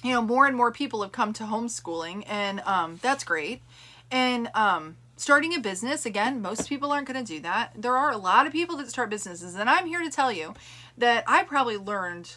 You 0.02 0.12
know, 0.12 0.22
more 0.22 0.46
and 0.46 0.56
more 0.56 0.70
people 0.70 1.02
have 1.02 1.12
come 1.12 1.32
to 1.34 1.44
homeschooling 1.44 2.24
and 2.26 2.60
um 2.60 2.98
that's 3.02 3.24
great. 3.24 3.62
And 4.10 4.50
um 4.54 4.96
starting 5.16 5.54
a 5.54 5.60
business 5.60 6.04
again 6.04 6.42
most 6.42 6.68
people 6.68 6.90
aren't 6.90 7.06
going 7.06 7.24
to 7.24 7.32
do 7.34 7.40
that 7.40 7.70
there 7.76 7.96
are 7.96 8.10
a 8.10 8.16
lot 8.16 8.46
of 8.46 8.52
people 8.52 8.76
that 8.76 8.90
start 8.90 9.08
businesses 9.08 9.54
and 9.54 9.70
i'm 9.70 9.86
here 9.86 10.02
to 10.02 10.10
tell 10.10 10.32
you 10.32 10.52
that 10.98 11.22
i 11.28 11.44
probably 11.44 11.76
learned 11.76 12.36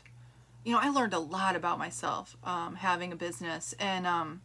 you 0.63 0.71
know 0.71 0.79
i 0.79 0.87
learned 0.87 1.13
a 1.13 1.19
lot 1.19 1.55
about 1.55 1.79
myself 1.79 2.37
um, 2.43 2.75
having 2.75 3.11
a 3.11 3.15
business 3.15 3.73
and 3.79 4.05
um, 4.05 4.41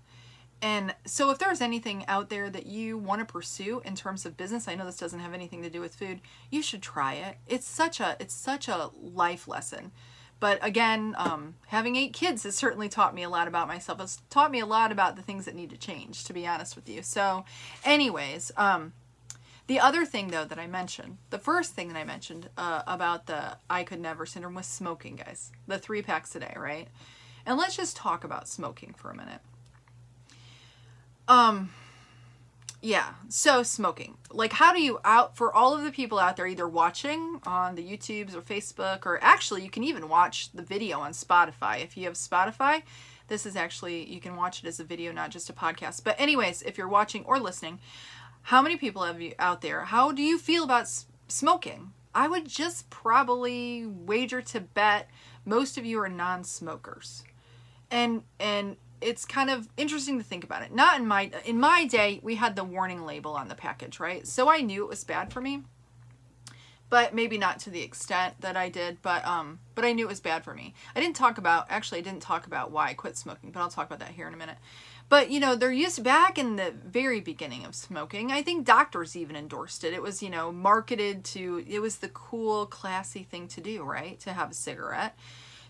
and 0.63 0.95
so 1.05 1.31
if 1.31 1.39
there's 1.39 1.61
anything 1.61 2.05
out 2.07 2.31
there 2.31 2.49
that 2.49 2.67
you 2.67 2.97
want 2.97 3.21
to 3.21 3.31
pursue 3.31 3.83
in 3.85 3.95
terms 3.95 4.25
of 4.25 4.37
business 4.37 4.69
i 4.69 4.75
know 4.75 4.87
this 4.87 4.97
doesn't 4.97 5.21
have 5.21 5.35
anything 5.35 5.63
to 5.63 5.71
do 5.71 5.81
with 5.81 5.95
food 5.95 6.21
you 6.51 6.63
should 6.63 6.83
try 6.83 7.15
it 7.15 7.37
it's 7.47 7.67
such 7.67 8.01
a 8.01 8.17
it's 8.19 8.35
such 8.35 8.69
a 8.69 8.91
life 9.01 9.47
lesson 9.47 9.93
but 10.43 10.59
again, 10.61 11.15
um, 11.19 11.55
having 11.69 11.95
eight 11.95 12.13
kids 12.13 12.43
has 12.43 12.57
certainly 12.57 12.89
taught 12.89 13.15
me 13.15 13.23
a 13.23 13.29
lot 13.29 13.47
about 13.47 13.69
myself. 13.69 14.01
It's 14.01 14.21
taught 14.29 14.51
me 14.51 14.59
a 14.59 14.67
lot 14.67 14.91
about 14.91 15.15
the 15.15 15.23
things 15.23 15.45
that 15.45 15.55
need 15.55 15.71
to 15.71 15.77
change, 15.77 16.25
to 16.25 16.33
be 16.33 16.49
honest 16.49 16.75
with 16.75 16.89
you. 16.89 17.01
So, 17.03 17.45
anyways, 17.85 18.51
um, 18.57 18.93
the 19.69 19.79
other 19.79 20.05
thing 20.05 20.33
though 20.33 20.45
that 20.45 20.59
I 20.59 20.67
mentioned, 20.67 21.19
the 21.31 21.39
first 21.39 21.75
thing 21.75 21.87
that 21.93 21.97
I 21.97 22.03
mentioned 22.03 22.49
uh, 22.59 22.83
about 22.89 23.27
the 23.27 23.57
I 23.71 23.85
could 23.85 24.01
never 24.01 24.27
syndrome 24.27 24.57
was 24.57 24.67
smoking, 24.67 25.15
guys. 25.15 25.53
The 25.69 25.79
three 25.79 26.03
packs 26.03 26.35
a 26.35 26.41
day, 26.41 26.55
right? 26.57 26.89
And 27.47 27.57
let's 27.57 27.77
just 27.77 27.97
talk 27.97 28.25
about 28.25 28.49
smoking 28.49 28.95
for 28.97 29.13
a 29.13 29.17
minute. 29.17 29.43
Um, 31.33 31.71
yeah. 32.83 33.15
So 33.31 33.63
smoking. 33.63 34.17
Like 34.31 34.53
how 34.53 34.75
do 34.75 34.83
you 34.83 34.99
out 35.05 35.37
for 35.37 35.55
all 35.55 35.75
of 35.75 35.83
the 35.83 35.91
people 35.91 36.19
out 36.19 36.37
there 36.37 36.47
either 36.47 36.69
watching 36.69 37.41
on 37.47 37.75
the 37.75 37.83
YouTubes 37.83 38.35
or 38.35 38.43
Facebook 38.43 39.07
or 39.07 39.19
actually 39.23 39.63
you 39.63 39.71
can 39.71 39.85
even 39.85 40.09
watch 40.11 40.53
the 40.53 40.63
video 40.63 41.01
on 41.01 41.13
Spotify. 41.13 41.83
If 41.83 41.97
you 41.97 42.05
have 42.05 42.15
Spotify, 42.15 42.83
this 43.29 43.47
is 43.47 43.57
actually 43.57 44.13
you 44.13 44.21
can 44.21 44.37
watch 44.37 44.63
it 44.63 44.67
as 44.67 44.79
a 44.79 44.85
video, 44.85 45.11
not 45.11 45.31
just 45.31 45.49
a 45.49 45.55
podcast. 45.55 46.05
But 46.05 46.21
anyways, 46.21 46.63
if 46.63 46.77
you're 46.77 46.89
watching 46.89 47.25
or 47.25 47.41
listening, 47.41 47.79
how 48.43 48.61
many 48.61 48.77
people 48.77 49.03
have 49.05 49.21
you 49.21 49.33
out 49.39 49.63
there? 49.63 49.87
How 49.87 50.13
do 50.13 50.23
you 50.23 50.37
feel 50.37 50.65
about 50.65 50.83
s- 50.83 51.07
smoking? 51.29 51.93
I 52.15 52.29
would 52.29 52.47
just 52.47 52.91
probably 52.91 53.87
wager 53.87 54.43
to 54.43 54.61
bet 54.61 55.09
most 55.47 55.79
of 55.79 55.87
you 55.87 55.99
are 56.01 56.11
non-smokers. 56.11 57.23
And 57.91 58.23
and 58.39 58.77
it's 59.03 59.25
kind 59.25 59.51
of 59.51 59.69
interesting 59.77 60.19
to 60.19 60.25
think 60.25 60.45
about 60.45 60.63
it. 60.63 60.73
Not 60.75 60.99
in 61.01 61.07
my 61.07 61.31
in 61.45 61.59
my 61.61 61.85
day, 61.87 62.21
we 62.23 62.37
had 62.37 62.57
the 62.57 62.65
warning 62.65 63.05
label 63.05 63.33
on 63.35 63.49
the 63.49 63.55
package, 63.55 64.01
right? 64.01 64.27
So 64.27 64.51
I 64.51 64.61
knew 64.61 64.85
it 64.85 64.89
was 64.89 65.05
bad 65.05 65.33
for 65.33 65.41
me. 65.41 65.63
but 66.91 67.15
maybe 67.15 67.39
not 67.39 67.59
to 67.59 67.71
the 67.71 67.81
extent 67.81 68.35
that 68.41 68.57
I 68.57 68.69
did. 68.69 69.01
But 69.03 69.25
um, 69.27 69.61
but 69.75 69.85
I 69.85 69.93
knew 69.93 70.05
it 70.05 70.09
was 70.11 70.21
bad 70.21 70.45
for 70.45 70.55
me. 70.55 70.75
I 70.95 71.01
didn't 71.01 71.17
talk 71.17 71.39
about 71.39 71.67
actually 71.71 71.99
I 71.99 72.03
didn't 72.03 72.23
talk 72.23 72.47
about 72.47 72.71
why 72.71 72.89
I 72.89 72.95
quit 72.95 73.17
smoking, 73.17 73.51
but 73.51 73.61
I'll 73.61 73.71
talk 73.71 73.87
about 73.87 74.01
that 74.01 74.11
here 74.11 74.29
in 74.29 74.35
a 74.35 74.37
minute. 74.37 74.59
But 75.09 75.31
you 75.31 75.41
know, 75.41 75.57
they're 75.57 75.73
used 75.73 76.03
back 76.05 76.39
in 76.39 76.57
the 76.57 76.73
very 76.85 77.21
beginning 77.21 77.65
of 77.65 77.75
smoking, 77.75 78.31
I 78.31 78.43
think 78.43 78.67
doctors 78.67 79.17
even 79.17 79.37
endorsed 79.37 79.85
it. 79.85 79.95
It 79.95 80.03
was, 80.03 80.23
you 80.23 80.31
know, 80.31 80.53
marketed 80.53 81.25
to 81.27 81.65
it 81.67 81.81
was 81.81 81.97
the 81.97 82.09
cool, 82.11 82.67
classy 82.67 83.23
thing 83.23 83.49
to 83.49 83.61
do, 83.63 83.83
right? 83.85 84.21
To 84.21 84.33
have 84.33 84.51
a 84.51 84.55
cigarette. 84.55 85.17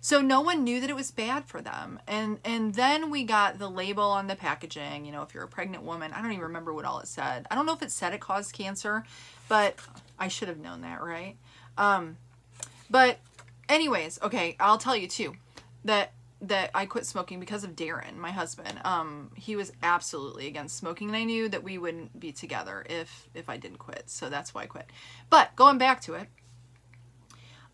So 0.04 0.20
no 0.20 0.40
one 0.40 0.64
knew 0.64 0.80
that 0.80 0.90
it 0.90 0.96
was 0.96 1.12
bad 1.12 1.44
for 1.46 1.62
them. 1.62 2.00
And 2.08 2.40
and 2.44 2.74
then 2.74 3.08
we 3.08 3.22
got 3.22 3.60
the 3.60 3.70
label 3.70 4.02
on 4.02 4.26
the 4.26 4.34
packaging, 4.34 5.06
you 5.06 5.12
know, 5.12 5.22
if 5.22 5.32
you're 5.32 5.44
a 5.44 5.48
pregnant 5.48 5.84
woman, 5.84 6.12
I 6.12 6.20
don't 6.20 6.32
even 6.32 6.42
remember 6.42 6.74
what 6.74 6.84
all 6.84 6.98
it 6.98 7.06
said. 7.06 7.46
I 7.50 7.54
don't 7.54 7.66
know 7.66 7.72
if 7.72 7.82
it 7.82 7.92
said 7.92 8.12
it 8.12 8.20
caused 8.20 8.52
cancer, 8.52 9.04
but 9.48 9.76
I 10.18 10.26
should 10.26 10.48
have 10.48 10.58
known 10.58 10.80
that, 10.80 11.00
right? 11.00 11.36
Um 11.78 12.16
but 12.90 13.20
anyways, 13.68 14.18
okay, 14.22 14.56
I'll 14.58 14.76
tell 14.76 14.96
you 14.96 15.06
too 15.06 15.34
that 15.84 16.12
that 16.40 16.72
I 16.74 16.86
quit 16.86 17.06
smoking 17.06 17.38
because 17.38 17.62
of 17.62 17.76
Darren, 17.76 18.16
my 18.16 18.32
husband. 18.32 18.80
Um, 18.84 19.30
he 19.36 19.54
was 19.54 19.72
absolutely 19.84 20.48
against 20.48 20.76
smoking, 20.76 21.06
and 21.06 21.16
I 21.16 21.22
knew 21.22 21.48
that 21.48 21.62
we 21.62 21.78
wouldn't 21.78 22.18
be 22.18 22.32
together 22.32 22.84
if 22.90 23.28
if 23.34 23.48
I 23.48 23.56
didn't 23.56 23.78
quit. 23.78 24.10
So 24.10 24.28
that's 24.28 24.52
why 24.52 24.62
I 24.62 24.66
quit. 24.66 24.90
But 25.30 25.54
going 25.54 25.78
back 25.78 26.00
to 26.02 26.14
it, 26.14 26.26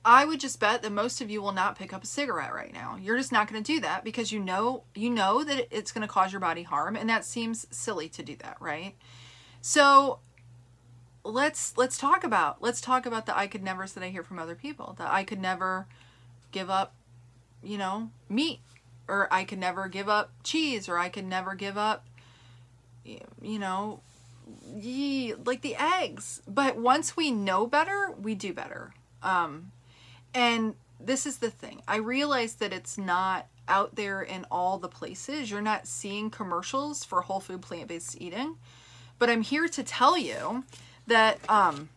I 0.05 0.25
would 0.25 0.41
just 0.41 0.61
bet 0.61 0.83
that 0.83 0.93
most 0.93 1.21
of 1.21 1.31
you 1.31 1.43
will 1.43 1.53
not 1.53 1.79
pick 1.79 1.93
up 1.93 2.03
a 2.03 2.07
cigarette 2.07 2.55
right 2.55 2.73
now. 2.73 2.97
You're 3.01 3.19
just 3.19 3.33
not 3.33 3.51
going 3.51 3.63
to 3.63 3.73
do 3.73 3.81
that 3.81 4.05
because 4.05 4.33
you 4.33 4.41
know 4.41 4.85
you 4.95 5.11
know 5.11 5.45
that 5.45 5.69
it's 5.71 5.93
going 5.93 6.07
to 6.07 6.13
cause 6.13 6.33
your 6.33 6.41
body 6.41 6.63
harm 6.63 6.97
and 6.97 7.11
that 7.11 7.25
seems 7.25 7.67
silly 7.71 8.09
to 8.11 8.23
do 8.23 8.37
that, 8.37 8.57
right? 8.61 8.95
So 9.61 10.21
let's 11.25 11.77
let's 11.77 11.99
talk 11.99 12.25
about 12.25 12.63
let's 12.63 12.81
talk 12.81 13.07
about 13.07 13.27
the 13.27 13.37
I 13.37 13.47
could 13.47 13.63
nevers 13.63 13.93
that 13.93 14.05
I 14.05 14.09
hear 14.09 14.23
from 14.23 14.39
other 14.39 14.55
people. 14.55 14.95
That 14.99 15.11
I 15.11 15.25
could 15.25 15.41
never 15.41 15.87
give 16.53 16.71
up, 16.71 16.95
you 17.63 17.77
know, 17.77 18.11
meat 18.29 18.61
or 19.09 19.29
I 19.33 19.45
could 19.45 19.59
never 19.59 19.89
give 19.89 20.09
up 20.09 20.31
cheese 20.43 20.89
or 20.89 20.99
I 20.99 21.09
could 21.09 21.27
never 21.27 21.55
give 21.55 21.77
up 21.77 22.07
you 23.41 23.59
know, 23.59 24.01
ye, 24.75 25.35
like 25.35 25.63
the 25.63 25.77
eggs. 25.77 26.43
But 26.47 26.77
once 26.77 27.17
we 27.17 27.31
know 27.31 27.67
better, 27.67 28.15
we 28.21 28.35
do 28.35 28.53
better. 28.53 28.93
Um, 29.23 29.73
and 30.35 30.75
this 31.01 31.27
is 31.27 31.39
the 31.39 31.51
thing. 31.51 31.83
I 31.87 31.97
realize 31.97 32.55
that 32.57 32.73
it's 32.73 32.99
not 32.99 33.47
out 33.69 33.97
there 33.97 34.23
in 34.23 34.47
all 34.51 34.79
the 34.79 34.89
places. 34.89 35.51
You're 35.51 35.61
not 35.61 35.87
seeing 35.87 36.31
commercials 36.31 37.05
for 37.05 37.21
whole 37.23 37.41
food 37.41 37.63
plant 37.63 37.89
based 37.89 38.21
eating. 38.21 38.57
But 39.19 39.31
I'm 39.31 39.43
here 39.43 39.69
to 39.69 39.83
tell 39.83 40.17
you 40.17 40.65
that 41.07 41.39
um, 41.49 41.89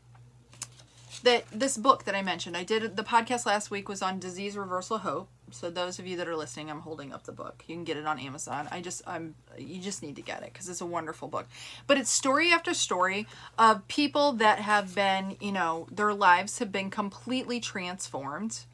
that 1.24 1.46
this 1.52 1.78
book 1.78 2.06
that 2.06 2.16
I 2.16 2.22
mentioned, 2.22 2.58
I 2.58 2.64
did 2.64 2.98
the 2.98 3.04
podcast 3.04 3.46
last 3.46 3.72
week 3.72 3.88
was 3.88 4.02
on 4.02 4.20
disease 4.20 4.58
reversal 4.58 5.00
hope. 5.00 5.30
So 5.52 5.70
those 5.70 6.00
of 6.00 6.08
you 6.08 6.18
that 6.18 6.28
are 6.28 6.36
listening, 6.36 6.70
I'm 6.70 6.82
holding 6.82 7.14
up 7.14 7.24
the 7.24 7.32
book. 7.32 7.64
You 7.68 7.76
can 7.76 7.84
get 7.84 7.98
it 7.98 8.06
on 8.06 8.20
Amazon. 8.20 8.68
I 8.72 8.82
just 8.82 9.02
I'm 9.06 9.36
you 9.58 9.82
just 9.82 10.02
need 10.02 10.16
to 10.16 10.22
get 10.22 10.44
it 10.44 10.54
cuz 10.54 10.70
it's 10.70 10.82
a 10.82 10.86
wonderful 10.86 11.28
book. 11.28 11.48
But 11.88 11.98
it's 11.98 12.10
story 12.10 12.52
after 12.52 12.74
story 12.74 13.28
of 13.58 13.88
people 13.88 14.34
that 14.34 14.60
have 14.60 14.96
been, 14.96 15.38
you 15.40 15.52
know, 15.52 15.88
their 15.92 16.14
lives 16.14 16.60
have 16.60 16.72
been 16.72 16.90
completely 16.90 17.60
transformed. 17.60 18.66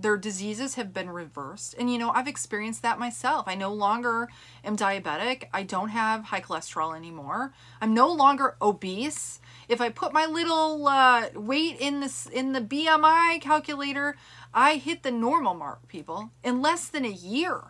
Their 0.00 0.16
diseases 0.16 0.76
have 0.76 0.94
been 0.94 1.10
reversed. 1.10 1.74
And 1.76 1.92
you 1.92 1.98
know, 1.98 2.10
I've 2.10 2.28
experienced 2.28 2.82
that 2.82 3.00
myself. 3.00 3.48
I 3.48 3.56
no 3.56 3.72
longer 3.72 4.28
am 4.64 4.76
diabetic. 4.76 5.48
I 5.52 5.64
don't 5.64 5.88
have 5.88 6.24
high 6.24 6.40
cholesterol 6.40 6.96
anymore. 6.96 7.52
I'm 7.80 7.94
no 7.94 8.12
longer 8.12 8.56
obese. 8.62 9.40
If 9.68 9.80
I 9.80 9.90
put 9.90 10.12
my 10.12 10.24
little 10.24 10.86
uh, 10.86 11.28
weight 11.34 11.78
in 11.80 12.00
this 12.00 12.26
in 12.26 12.52
the 12.52 12.60
BMI 12.60 13.40
calculator, 13.40 14.16
I 14.52 14.76
hit 14.76 15.02
the 15.02 15.10
normal 15.10 15.54
mark, 15.54 15.88
people, 15.88 16.30
in 16.42 16.62
less 16.62 16.88
than 16.88 17.04
a 17.04 17.10
year. 17.10 17.60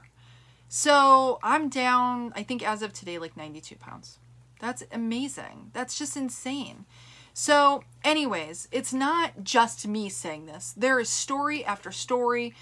So 0.68 1.38
I'm 1.42 1.68
down, 1.68 2.32
I 2.37 2.42
think 2.42 2.66
as 2.66 2.82
of 2.82 2.92
today, 2.92 3.18
like 3.18 3.37
92 3.37 3.76
pounds. 3.76 4.18
That's 4.61 4.85
amazing. 4.92 5.70
That's 5.73 5.99
just 5.99 6.16
insane. 6.16 6.85
So, 7.32 7.85
anyways, 8.02 8.66
it's 8.73 8.92
not 8.92 9.44
just 9.44 9.87
me 9.87 10.08
saying 10.08 10.47
this. 10.47 10.75
There 10.76 10.99
is 10.99 11.08
story 11.08 11.64
after 11.64 11.92
story, 11.92 12.54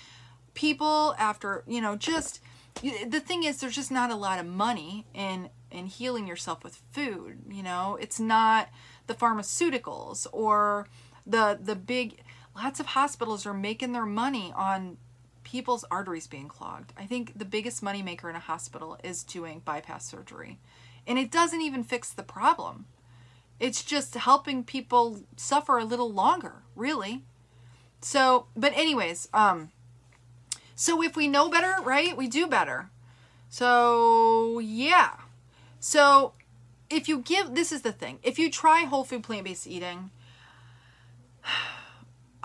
people 0.52 1.14
after, 1.18 1.64
you 1.66 1.80
know, 1.80 1.96
just 1.96 2.40
the 2.82 3.20
thing 3.20 3.44
is 3.44 3.58
there's 3.58 3.74
just 3.74 3.90
not 3.90 4.10
a 4.10 4.16
lot 4.16 4.38
of 4.38 4.46
money 4.46 5.06
in 5.14 5.48
in 5.70 5.86
healing 5.86 6.26
yourself 6.26 6.62
with 6.62 6.82
food, 6.92 7.38
you 7.50 7.62
know? 7.62 7.96
It's 8.00 8.20
not 8.20 8.68
the 9.06 9.14
pharmaceuticals 9.14 10.26
or 10.32 10.88
the 11.26 11.58
the 11.60 11.74
big 11.74 12.18
lots 12.56 12.80
of 12.80 12.86
hospitals 12.86 13.46
are 13.46 13.54
making 13.54 13.92
their 13.92 14.06
money 14.06 14.52
on 14.56 14.96
people's 15.44 15.84
arteries 15.90 16.26
being 16.26 16.48
clogged. 16.48 16.92
I 16.96 17.06
think 17.06 17.38
the 17.38 17.44
biggest 17.44 17.84
moneymaker 17.84 18.28
in 18.28 18.36
a 18.36 18.40
hospital 18.40 18.98
is 19.04 19.22
doing 19.22 19.62
bypass 19.64 20.06
surgery. 20.06 20.58
And 21.06 21.18
it 21.18 21.30
doesn't 21.30 21.60
even 21.60 21.84
fix 21.84 22.10
the 22.10 22.22
problem. 22.22 22.86
It's 23.60 23.84
just 23.84 24.14
helping 24.14 24.64
people 24.64 25.20
suffer 25.36 25.78
a 25.78 25.84
little 25.84 26.12
longer, 26.12 26.62
really. 26.74 27.24
So, 28.00 28.46
but 28.56 28.72
anyways, 28.76 29.28
um 29.32 29.70
so 30.74 31.02
if 31.02 31.16
we 31.16 31.26
know 31.26 31.48
better, 31.48 31.74
right? 31.82 32.16
We 32.16 32.28
do 32.28 32.46
better. 32.46 32.90
So, 33.48 34.58
yeah. 34.58 35.12
So, 35.80 36.32
if 36.90 37.08
you 37.08 37.20
give 37.20 37.54
this 37.54 37.72
is 37.72 37.82
the 37.82 37.92
thing. 37.92 38.18
If 38.22 38.38
you 38.38 38.50
try 38.50 38.82
whole 38.82 39.04
food 39.04 39.22
plant-based 39.22 39.66
eating, 39.66 40.10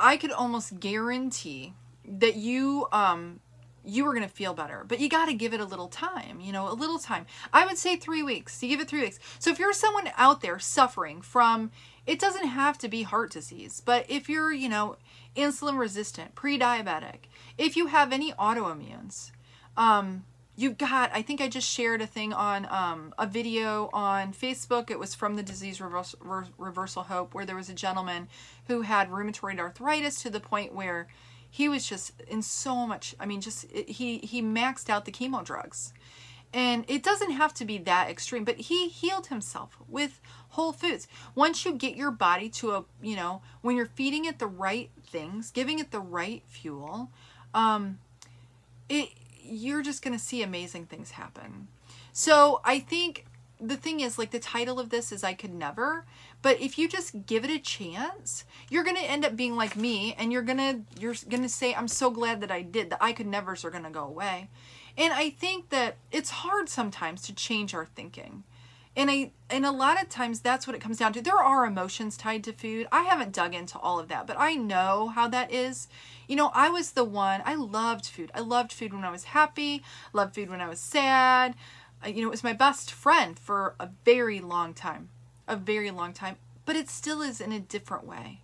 I 0.01 0.17
could 0.17 0.31
almost 0.31 0.79
guarantee 0.79 1.73
that 2.05 2.35
you 2.35 2.87
um 2.91 3.39
you 3.83 4.05
were 4.05 4.13
going 4.13 4.27
to 4.27 4.33
feel 4.33 4.53
better. 4.53 4.85
But 4.87 4.99
you 4.99 5.09
got 5.09 5.25
to 5.25 5.33
give 5.33 5.55
it 5.55 5.59
a 5.59 5.65
little 5.65 5.87
time, 5.87 6.39
you 6.39 6.51
know, 6.51 6.69
a 6.69 6.73
little 6.73 6.99
time. 6.99 7.25
I 7.51 7.65
would 7.65 7.79
say 7.79 7.95
3 7.95 8.21
weeks. 8.21 8.61
You 8.61 8.69
give 8.69 8.79
it 8.79 8.87
3 8.87 9.01
weeks. 9.01 9.19
So 9.39 9.49
if 9.49 9.57
you're 9.57 9.73
someone 9.73 10.11
out 10.17 10.41
there 10.41 10.59
suffering 10.59 11.21
from 11.21 11.71
it 12.05 12.19
doesn't 12.19 12.47
have 12.47 12.77
to 12.79 12.87
be 12.87 13.03
heart 13.03 13.31
disease, 13.31 13.81
but 13.83 14.05
if 14.09 14.27
you're, 14.27 14.51
you 14.51 14.67
know, 14.69 14.97
insulin 15.35 15.77
resistant, 15.77 16.33
pre-diabetic, 16.33 17.25
if 17.57 17.75
you 17.75 17.87
have 17.87 18.11
any 18.11 18.33
autoimmunes, 18.33 19.31
um 19.77 20.25
you've 20.61 20.77
got 20.77 21.09
i 21.13 21.21
think 21.21 21.41
i 21.41 21.47
just 21.47 21.67
shared 21.67 22.01
a 22.01 22.07
thing 22.07 22.31
on 22.33 22.67
um, 22.69 23.13
a 23.17 23.25
video 23.25 23.89
on 23.93 24.33
facebook. 24.33 24.89
It 24.89 24.99
was 24.99 25.15
from 25.15 25.35
the 25.35 25.43
disease 25.43 25.81
reversal, 25.81 26.19
reversal 26.57 27.03
hope 27.03 27.33
where 27.33 27.45
there 27.45 27.55
was 27.55 27.69
a 27.69 27.73
gentleman 27.73 28.27
who 28.67 28.81
had 28.81 29.09
rheumatoid 29.09 29.59
arthritis 29.59 30.21
to 30.21 30.29
the 30.29 30.39
point 30.39 30.73
where 30.73 31.07
he 31.49 31.67
was 31.67 31.87
just 31.87 32.13
in 32.27 32.41
so 32.41 32.85
much 32.85 33.15
i 33.19 33.25
mean 33.25 33.41
just 33.41 33.69
he 33.71 34.19
he 34.19 34.41
maxed 34.41 34.89
out 34.89 35.05
the 35.05 35.11
chemo 35.11 35.43
drugs. 35.43 35.93
And 36.53 36.83
it 36.89 37.01
doesn't 37.01 37.31
have 37.31 37.53
to 37.55 37.65
be 37.65 37.77
that 37.77 38.09
extreme 38.09 38.43
but 38.43 38.57
he 38.57 38.89
healed 38.89 39.27
himself 39.27 39.77
with 39.87 40.19
whole 40.49 40.73
foods. 40.73 41.07
Once 41.33 41.63
you 41.63 41.71
get 41.71 41.95
your 41.95 42.11
body 42.11 42.49
to 42.49 42.71
a 42.71 42.83
you 43.01 43.15
know 43.15 43.41
when 43.61 43.75
you're 43.77 43.85
feeding 43.85 44.25
it 44.25 44.39
the 44.39 44.47
right 44.47 44.89
things 45.01 45.49
giving 45.49 45.79
it 45.79 45.91
the 45.91 45.99
right 45.99 46.43
fuel 46.47 47.09
um 47.53 47.99
it 48.89 49.09
you're 49.43 49.81
just 49.81 50.03
going 50.03 50.17
to 50.17 50.23
see 50.23 50.41
amazing 50.41 50.85
things 50.85 51.11
happen. 51.11 51.67
So 52.13 52.61
I 52.63 52.79
think 52.79 53.25
the 53.59 53.77
thing 53.77 53.99
is, 53.99 54.17
like, 54.17 54.31
the 54.31 54.39
title 54.39 54.79
of 54.79 54.89
this 54.89 55.11
is 55.11 55.23
I 55.23 55.33
Could 55.33 55.53
Never. 55.53 56.05
But 56.41 56.59
if 56.59 56.77
you 56.77 56.87
just 56.87 57.25
give 57.25 57.43
it 57.43 57.51
a 57.51 57.59
chance, 57.59 58.45
you're 58.69 58.83
going 58.83 58.95
to 58.95 59.03
end 59.03 59.23
up 59.23 59.35
being 59.35 59.55
like 59.55 59.75
me 59.75 60.15
and 60.17 60.31
you're 60.31 60.41
going 60.41 60.57
to 60.57 60.99
you're 60.99 61.15
going 61.29 61.43
to 61.43 61.49
say 61.49 61.73
I'm 61.75 61.87
so 61.87 62.09
glad 62.09 62.41
that 62.41 62.51
I 62.51 62.61
did. 62.63 62.89
The 62.89 63.03
I 63.03 63.13
could 63.13 63.27
nevers 63.27 63.63
are 63.63 63.69
going 63.69 63.83
to 63.83 63.89
go 63.91 64.03
away. 64.03 64.49
And 64.97 65.13
I 65.13 65.29
think 65.29 65.69
that 65.69 65.97
it's 66.11 66.29
hard 66.29 66.67
sometimes 66.67 67.21
to 67.23 67.35
change 67.35 67.73
our 67.73 67.85
thinking. 67.85 68.43
And 68.95 69.09
I 69.09 69.31
and 69.49 69.65
a 69.65 69.71
lot 69.71 70.01
of 70.01 70.09
times 70.09 70.41
that's 70.41 70.67
what 70.67 70.75
it 70.75 70.81
comes 70.81 70.97
down 70.97 71.13
to. 71.13 71.21
There 71.21 71.37
are 71.37 71.65
emotions 71.65 72.17
tied 72.17 72.43
to 72.45 72.53
food. 72.53 72.87
I 72.91 73.03
haven't 73.03 73.33
dug 73.33 73.53
into 73.53 73.77
all 73.77 73.99
of 73.99 74.09
that, 74.09 74.27
but 74.27 74.37
I 74.39 74.55
know 74.55 75.09
how 75.09 75.27
that 75.29 75.51
is. 75.51 75.87
You 76.31 76.37
know, 76.37 76.51
I 76.53 76.69
was 76.69 76.91
the 76.91 77.03
one, 77.03 77.41
I 77.43 77.55
loved 77.55 78.05
food. 78.05 78.31
I 78.33 78.39
loved 78.39 78.71
food 78.71 78.93
when 78.93 79.03
I 79.03 79.11
was 79.11 79.25
happy, 79.25 79.83
loved 80.13 80.33
food 80.33 80.49
when 80.49 80.61
I 80.61 80.69
was 80.69 80.79
sad. 80.79 81.55
Uh, 82.01 82.07
you 82.07 82.21
know, 82.21 82.29
it 82.29 82.31
was 82.31 82.41
my 82.41 82.53
best 82.53 82.89
friend 82.89 83.37
for 83.37 83.75
a 83.81 83.89
very 84.05 84.39
long 84.39 84.73
time. 84.73 85.09
A 85.45 85.57
very 85.57 85.91
long 85.91 86.13
time. 86.13 86.37
But 86.63 86.77
it 86.77 86.87
still 86.87 87.21
is 87.21 87.41
in 87.41 87.51
a 87.51 87.59
different 87.59 88.05
way. 88.05 88.43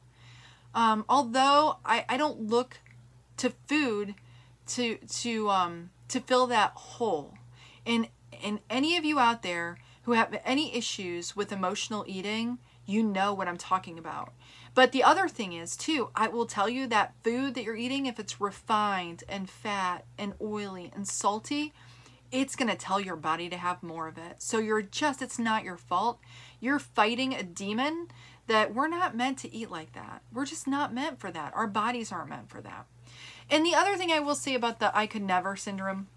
Um, 0.75 1.05
although 1.07 1.77
I, 1.85 2.03
I 2.09 2.17
don't 2.17 2.49
look 2.49 2.81
to 3.37 3.53
food 3.69 4.15
to 4.75 4.97
to 4.97 5.49
um 5.49 5.91
to 6.09 6.19
fill 6.19 6.45
that 6.47 6.71
hole. 6.71 7.35
And 7.85 8.09
and 8.43 8.59
any 8.69 8.97
of 8.97 9.05
you 9.05 9.17
out 9.17 9.43
there 9.43 9.77
who 10.01 10.11
have 10.11 10.37
any 10.43 10.75
issues 10.75 11.37
with 11.37 11.53
emotional 11.53 12.03
eating, 12.05 12.57
you 12.85 13.01
know 13.01 13.33
what 13.33 13.47
I'm 13.47 13.57
talking 13.57 13.97
about. 13.97 14.33
But 14.77 14.91
the 14.91 15.03
other 15.03 15.27
thing 15.27 15.53
is, 15.53 15.75
too, 15.75 16.11
I 16.15 16.27
will 16.27 16.45
tell 16.45 16.69
you 16.69 16.85
that 16.85 17.15
food 17.23 17.55
that 17.55 17.63
you're 17.63 17.75
eating, 17.75 18.05
if 18.05 18.19
it's 18.19 18.39
refined 18.39 19.23
and 19.27 19.49
fat 19.49 20.05
and 20.19 20.35
oily 20.39 20.91
and 20.93 21.07
salty, 21.07 21.73
it's 22.31 22.55
going 22.55 22.69
to 22.69 22.77
tell 22.77 22.99
your 22.99 23.15
body 23.15 23.49
to 23.49 23.57
have 23.57 23.81
more 23.81 24.07
of 24.07 24.19
it. 24.19 24.35
So 24.37 24.59
you're 24.59 24.83
just, 24.83 25.23
it's 25.23 25.39
not 25.39 25.63
your 25.63 25.77
fault. 25.77 26.19
You're 26.59 26.77
fighting 26.77 27.33
a 27.33 27.41
demon 27.41 28.09
that 28.45 28.75
we're 28.75 28.87
not 28.87 29.17
meant 29.17 29.39
to 29.39 29.51
eat 29.51 29.71
like 29.71 29.93
that. 29.93 30.21
We're 30.31 30.45
just 30.45 30.67
not 30.67 30.93
meant 30.93 31.19
for 31.19 31.31
that. 31.31 31.55
Our 31.55 31.65
bodies 31.65 32.11
aren't 32.11 32.29
meant 32.29 32.51
for 32.51 32.61
that. 32.61 32.85
And 33.49 33.65
the 33.65 33.73
other 33.73 33.95
thing 33.95 34.11
I 34.11 34.19
will 34.19 34.35
say 34.35 34.53
about 34.53 34.79
the 34.79 34.95
I 34.95 35.07
could 35.07 35.23
never 35.23 35.55
syndrome 35.55 36.07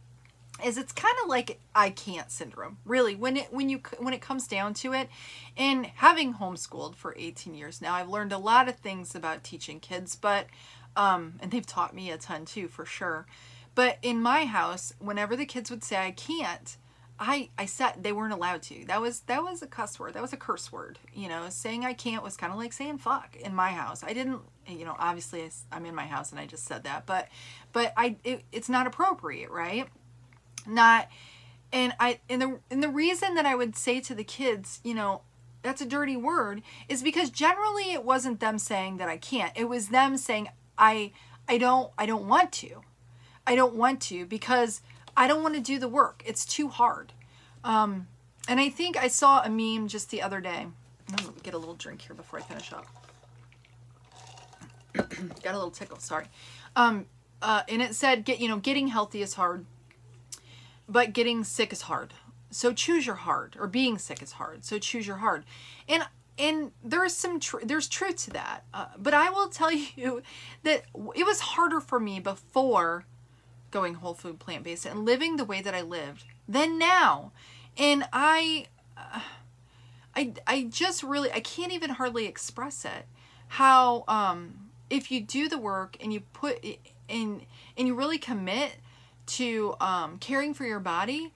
is 0.65 0.79
it's 0.79 0.93
kind 0.93 1.17
of 1.23 1.29
like 1.29 1.61
I 1.75 1.91
can't 1.91 2.31
syndrome. 2.31 2.79
Really, 2.85 3.15
when 3.15 3.37
it 3.37 3.53
when 3.53 3.69
you 3.69 3.81
when 3.99 4.15
it 4.15 4.21
comes 4.21 4.47
down 4.47 4.75
to 4.75 4.93
it, 4.93 5.09
and 5.57 5.87
having 5.87 6.35
homeschooled 6.35 6.95
for 6.95 7.15
18 7.19 7.55
years 7.55 7.81
now, 7.81 7.95
I've 7.95 8.09
learned 8.09 8.33
a 8.33 8.39
lot 8.39 8.69
of 8.69 8.77
things 8.77 9.15
about 9.15 9.45
teaching 9.45 9.81
kids, 9.81 10.17
but 10.17 10.47
um 10.97 11.35
and 11.41 11.51
they've 11.51 11.67
taught 11.67 11.95
me 11.95 12.11
a 12.11 12.19
ton 12.19 12.45
too 12.45 12.69
for 12.69 12.85
sure. 12.85 13.27
But 13.75 13.99
in 14.03 14.21
my 14.21 14.47
house, 14.47 14.93
whenever 14.99 15.37
the 15.37 15.47
kids 15.47 15.71
would 15.71 15.85
say 15.85 15.97
I 15.97 16.11
can't, 16.11 16.77
I 17.21 17.51
I 17.59 17.67
said 17.67 18.03
they 18.03 18.13
weren't 18.13 18.33
allowed 18.33 18.63
to. 18.63 18.87
That 18.87 19.03
was 19.03 19.21
that 19.21 19.43
was 19.43 19.61
a 19.61 19.67
cuss 19.67 20.01
word. 20.01 20.15
That 20.15 20.23
was 20.23 20.33
a 20.33 20.39
curse 20.39 20.73
word. 20.73 20.99
You 21.13 21.29
know, 21.29 21.47
saying 21.51 21.85
I 21.85 21.93
can't 21.93 22.25
was 22.25 22.37
kind 22.37 22.51
of 22.51 22.59
like 22.59 22.73
saying 22.73 22.99
fuck 22.99 23.37
in 23.37 23.55
my 23.55 23.73
house. 23.73 24.03
I 24.03 24.15
didn't, 24.15 24.41
you 24.67 24.87
know, 24.87 24.97
obviously 24.99 25.49
I'm 25.71 25.85
in 25.85 25.95
my 25.95 26.07
house 26.07 26.31
and 26.31 26.41
I 26.41 26.47
just 26.47 26.65
said 26.65 26.85
that, 26.85 27.05
but 27.05 27.29
but 27.73 27.93
I 27.97 28.17
it, 28.25 28.45
it's 28.53 28.71
not 28.71 28.87
appropriate, 28.87 29.51
right? 29.51 29.87
Not 30.67 31.09
and 31.73 31.95
I 32.01 32.21
and 32.29 32.43
the 32.43 32.59
and 32.71 32.83
the 32.83 32.89
reason 32.89 33.35
that 33.35 33.47
I 33.47 33.55
would 33.55 33.77
say 33.77 34.01
to 34.01 34.15
the 34.15 34.25
kids, 34.25 34.81
you 34.83 34.95
know, 34.95 35.23
that's 35.63 35.81
a 35.81 35.87
dirty 35.87 36.17
word 36.17 36.63
is 36.89 37.03
because 37.03 37.31
generally 37.31 37.93
it 37.93 38.05
wasn't 38.05 38.41
them 38.41 38.59
saying 38.59 38.97
that 38.97 39.09
I 39.09 39.17
can't. 39.17 39.53
It 39.57 39.69
was 39.69 39.89
them 39.89 40.17
saying 40.17 40.49
I 40.79 41.13
I 41.49 41.59
don't 41.59 41.93
I 41.97 42.07
don't 42.07 42.27
want 42.27 42.53
to. 42.53 42.83
I 43.47 43.55
don't 43.55 43.75
want 43.75 44.01
to 44.03 44.27
because 44.27 44.81
I 45.17 45.27
don't 45.27 45.43
want 45.43 45.55
to 45.55 45.61
do 45.61 45.79
the 45.79 45.89
work. 45.89 46.23
It's 46.27 46.45
too 46.45 46.69
hard. 46.69 47.13
Um, 47.65 48.07
and 48.49 48.59
I 48.59 48.69
think 48.69 48.97
I 48.97 49.09
saw 49.09 49.43
a 49.43 49.49
meme 49.49 49.89
just 49.89 50.11
the 50.11 50.23
other 50.23 50.41
day. 50.41 50.67
Get 51.43 51.55
a 51.55 51.59
little 51.59 51.75
drink 51.75 52.03
here 52.03 52.15
before 52.15 52.39
I 52.39 52.43
finish 52.43 52.73
up. 52.73 52.87
Got 55.43 55.55
a 55.55 55.57
little 55.57 55.71
tickle, 55.71 55.99
sorry. 55.99 56.27
Um, 56.77 57.07
uh, 57.43 57.63
and 57.69 57.83
it 57.83 57.95
said, 57.95 58.25
"Get 58.25 58.41
you 58.41 58.49
know, 58.49 58.59
getting 58.59 58.89
healthy 58.89 59.23
is 59.23 59.35
hard, 59.35 59.65
but 60.91 61.13
getting 61.13 61.45
sick 61.45 61.73
is 61.73 61.83
hard. 61.83 62.13
So 62.51 62.73
choose 62.73 63.07
your 63.07 63.17
hard, 63.17 63.57
or 63.59 63.69
being 63.69 63.97
sick 63.97 64.23
is 64.23 64.33
hard. 64.33 64.65
So 64.65 64.79
choose 64.79 65.07
your 65.07 65.19
hard." 65.19 65.45
And 65.89 66.05
and 66.39 66.73
there's 66.83 67.15
some 67.15 67.39
tr- 67.39 67.65
there's 67.65 67.89
truth 67.89 68.17
to 68.25 68.31
that. 68.31 68.65
Uh, 68.73 68.87
but 68.99 69.15
I 69.15 69.31
will 69.31 69.49
tell 69.49 69.73
you 69.97 70.23
that 70.63 70.85
it 71.15 71.25
was 71.25 71.41
harder 71.41 71.81
for 71.81 72.01
me 72.01 72.19
before 72.19 73.05
going 73.71 73.95
whole 73.95 74.15
food 74.15 74.41
plant 74.41 74.65
based 74.65 74.87
and 74.87 75.05
living 75.05 75.37
the 75.37 75.45
way 75.45 75.61
that 75.61 75.75
I 75.75 75.83
lived 75.83 76.25
than 76.49 76.79
now. 76.79 77.33
And 77.77 78.05
I 78.13 78.67
uh, 78.97 79.21
I 80.17 80.33
I 80.47 80.65
just 80.65 81.03
really 81.03 81.31
I 81.31 81.41
can't 81.41 81.73
even 81.73 81.91
hardly 81.91 82.27
express 82.27 82.85
it 82.85 83.07
how 83.55 84.05
um 84.09 84.71
if 84.89 85.11
you 85.11 85.21
do 85.21 85.49
the 85.49 85.59
work 85.59 85.97
and 86.01 86.13
you 86.13 86.21
put 86.33 86.65
in 87.09 87.43
and 87.77 87.87
you 87.87 87.95
really 87.95 88.19
commit 88.19 88.77
to 89.37 89.75
um 89.81 90.19
caring 90.19 90.55
for 90.55 90.65
your 90.65 90.81
body, 90.81 91.33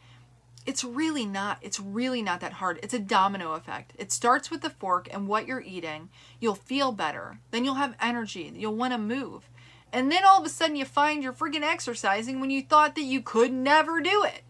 it's 0.66 0.84
really 0.84 1.26
not 1.26 1.58
it's 1.62 1.80
really 1.80 2.22
not 2.22 2.40
that 2.40 2.54
hard 2.54 2.78
it's 2.82 2.94
a 2.94 2.98
domino 2.98 3.52
effect 3.52 3.92
it 3.98 4.10
starts 4.10 4.50
with 4.50 4.62
the 4.62 4.70
fork 4.70 5.06
and 5.12 5.28
what 5.28 5.46
you're 5.46 5.60
eating 5.60 6.08
you'll 6.40 6.54
feel 6.54 6.90
better 6.90 7.38
then 7.50 7.66
you'll 7.66 7.74
have 7.74 7.94
energy 8.00 8.50
you'll 8.56 8.74
want 8.74 8.90
to 8.90 8.98
move 8.98 9.50
and 9.94 10.10
then 10.10 10.24
all 10.24 10.40
of 10.40 10.44
a 10.44 10.48
sudden 10.48 10.74
you 10.74 10.84
find 10.84 11.22
you're 11.22 11.32
freaking 11.32 11.62
exercising 11.62 12.40
when 12.40 12.50
you 12.50 12.62
thought 12.62 12.96
that 12.96 13.04
you 13.04 13.22
could 13.22 13.52
never 13.52 14.00
do 14.00 14.24
it. 14.24 14.42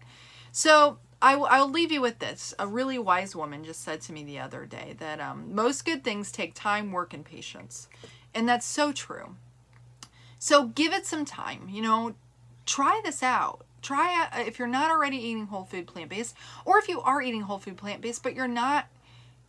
So 0.53 0.97
I, 1.21 1.37
will 1.37 1.71
leave 1.71 1.93
you 1.93 2.01
with 2.01 2.19
this. 2.19 2.55
A 2.59 2.67
really 2.67 2.99
wise 2.99 3.37
woman 3.37 3.63
just 3.63 3.83
said 3.83 4.01
to 4.03 4.13
me 4.15 4.25
the 4.25 4.39
other 4.39 4.65
day 4.65 4.97
that 5.01 5.21
um, 5.21 5.55
most 5.55 5.85
good 5.85 6.03
things 6.03 6.33
take 6.33 6.55
time, 6.55 6.93
work, 6.93 7.13
and 7.13 7.27
patience. 7.27 7.89
And 8.35 8.49
that's 8.49 8.65
so 8.65 8.91
true. 8.91 9.37
So 10.39 10.69
give 10.69 10.95
it 10.95 11.05
some 11.05 11.27
time. 11.27 11.69
You 11.71 11.83
know, 11.83 12.15
try 12.67 13.01
this 13.05 13.23
out. 13.23 13.65
Try 13.83 14.29
uh, 14.33 14.41
if 14.41 14.59
you're 14.59 14.69
not 14.69 14.91
already 14.91 15.19
eating 15.19 15.47
whole 15.47 15.65
food 15.65 15.87
plant 15.87 16.11
based, 16.11 16.35
or 16.65 16.79
if 16.79 16.89
you 16.89 17.01
are 17.03 17.21
eating 17.21 17.43
whole 17.43 17.59
food 17.59 17.77
plant 17.77 18.01
based, 18.01 18.23
but 18.23 18.35
you're 18.35 18.49
not 18.49 18.87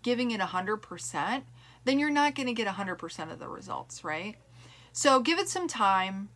giving 0.03 0.31
it 0.31 0.41
100%, 0.41 1.43
then 1.85 1.99
you're 1.99 2.09
not 2.09 2.35
going 2.35 2.47
to 2.47 2.53
get 2.53 2.67
100% 2.67 3.31
of 3.31 3.39
the 3.39 3.47
results, 3.47 4.03
right? 4.03 4.35
So 4.91 5.19
give 5.19 5.39
it 5.39 5.49
some 5.49 5.67
time. 5.67 6.29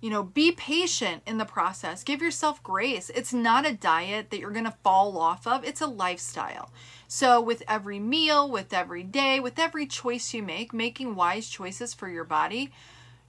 You 0.00 0.10
know, 0.10 0.22
be 0.22 0.52
patient 0.52 1.22
in 1.26 1.38
the 1.38 1.46
process. 1.46 2.04
Give 2.04 2.20
yourself 2.20 2.62
grace. 2.62 3.10
It's 3.14 3.32
not 3.32 3.66
a 3.66 3.72
diet 3.72 4.30
that 4.30 4.38
you're 4.38 4.50
going 4.50 4.64
to 4.64 4.76
fall 4.84 5.16
off 5.16 5.46
of, 5.46 5.64
it's 5.64 5.80
a 5.80 5.86
lifestyle. 5.86 6.70
So, 7.08 7.40
with 7.40 7.62
every 7.66 7.98
meal, 7.98 8.50
with 8.50 8.74
every 8.74 9.02
day, 9.02 9.40
with 9.40 9.58
every 9.58 9.86
choice 9.86 10.34
you 10.34 10.42
make, 10.42 10.74
making 10.74 11.14
wise 11.14 11.48
choices 11.48 11.94
for 11.94 12.08
your 12.08 12.24
body, 12.24 12.72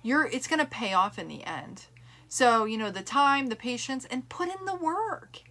you're 0.04 0.26
it's 0.26 0.48
going 0.48 0.60
to 0.60 0.66
pay 0.66 0.94
off 0.94 1.18
in 1.18 1.28
the 1.28 1.44
end. 1.44 1.86
So, 2.28 2.66
you 2.66 2.78
know, 2.78 2.92
the 2.92 3.02
time, 3.02 3.48
the 3.48 3.56
patience, 3.56 4.06
and 4.10 4.30
put 4.30 4.50
in 4.50 4.66
the 4.66 4.76
work. 4.76 5.42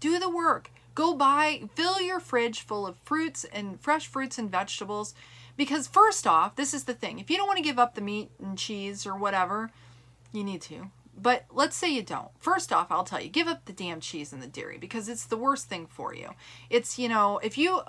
Do 0.00 0.18
the 0.18 0.28
work. 0.28 0.70
Go 0.94 1.14
buy, 1.14 1.62
fill 1.74 2.00
your 2.00 2.20
fridge 2.20 2.60
full 2.60 2.86
of 2.86 2.96
fruits 3.04 3.44
and 3.44 3.80
fresh 3.80 4.06
fruits 4.06 4.38
and 4.38 4.50
vegetables 4.50 5.14
because, 5.56 5.86
first 5.88 6.26
off, 6.26 6.56
this 6.56 6.74
is 6.74 6.84
the 6.84 6.94
thing 6.94 7.18
if 7.18 7.30
you 7.30 7.36
don't 7.36 7.46
want 7.46 7.58
to 7.58 7.64
give 7.64 7.78
up 7.78 7.94
the 7.94 8.00
meat 8.00 8.30
and 8.40 8.58
cheese 8.58 9.06
or 9.06 9.16
whatever, 9.16 9.70
you 10.32 10.44
need 10.44 10.62
to. 10.62 10.90
But 11.16 11.44
let's 11.52 11.76
say 11.76 11.92
you 11.92 12.02
don't. 12.02 12.28
First 12.40 12.72
off, 12.72 12.90
I'll 12.90 13.04
tell 13.04 13.20
you, 13.20 13.28
give 13.28 13.46
up 13.46 13.64
the 13.64 13.72
damn 13.72 14.00
cheese 14.00 14.32
and 14.32 14.42
the 14.42 14.48
dairy 14.48 14.78
because 14.78 15.08
it's 15.08 15.26
the 15.26 15.36
worst 15.36 15.68
thing 15.68 15.86
for 15.86 16.14
you. 16.14 16.30
It's, 16.70 16.98
you 16.98 17.08
know, 17.08 17.38
if 17.38 17.56
you 17.56 17.82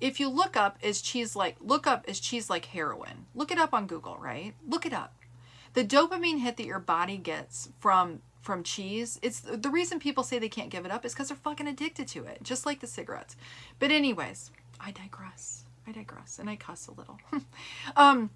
if 0.00 0.18
you 0.18 0.28
look 0.28 0.56
up 0.56 0.78
is 0.82 1.02
cheese 1.02 1.36
like 1.36 1.56
look 1.60 1.86
up 1.86 2.08
is 2.08 2.20
cheese 2.20 2.48
like 2.48 2.66
heroin. 2.66 3.26
Look 3.34 3.50
it 3.50 3.58
up 3.58 3.74
on 3.74 3.86
Google, 3.86 4.16
right? 4.18 4.54
Look 4.66 4.86
it 4.86 4.92
up. 4.92 5.14
The 5.74 5.84
dopamine 5.84 6.40
hit 6.40 6.56
that 6.56 6.66
your 6.66 6.78
body 6.80 7.16
gets 7.16 7.70
from 7.78 8.22
from 8.42 8.62
cheese, 8.62 9.18
it's 9.22 9.40
the 9.40 9.68
reason 9.68 10.00
people 10.00 10.24
say 10.24 10.38
they 10.38 10.48
can't 10.48 10.70
give 10.70 10.86
it 10.86 10.90
up 10.90 11.04
is 11.04 11.14
cuz 11.14 11.28
they're 11.28 11.36
fucking 11.36 11.68
addicted 11.68 12.08
to 12.08 12.24
it, 12.24 12.42
just 12.42 12.64
like 12.64 12.80
the 12.80 12.86
cigarettes. 12.86 13.36
But 13.78 13.90
anyways, 13.90 14.50
I 14.80 14.90
digress. 14.92 15.64
I 15.86 15.92
digress 15.92 16.38
and 16.38 16.48
I 16.48 16.56
cuss 16.56 16.86
a 16.86 16.92
little. 16.92 17.18
um, 17.96 18.30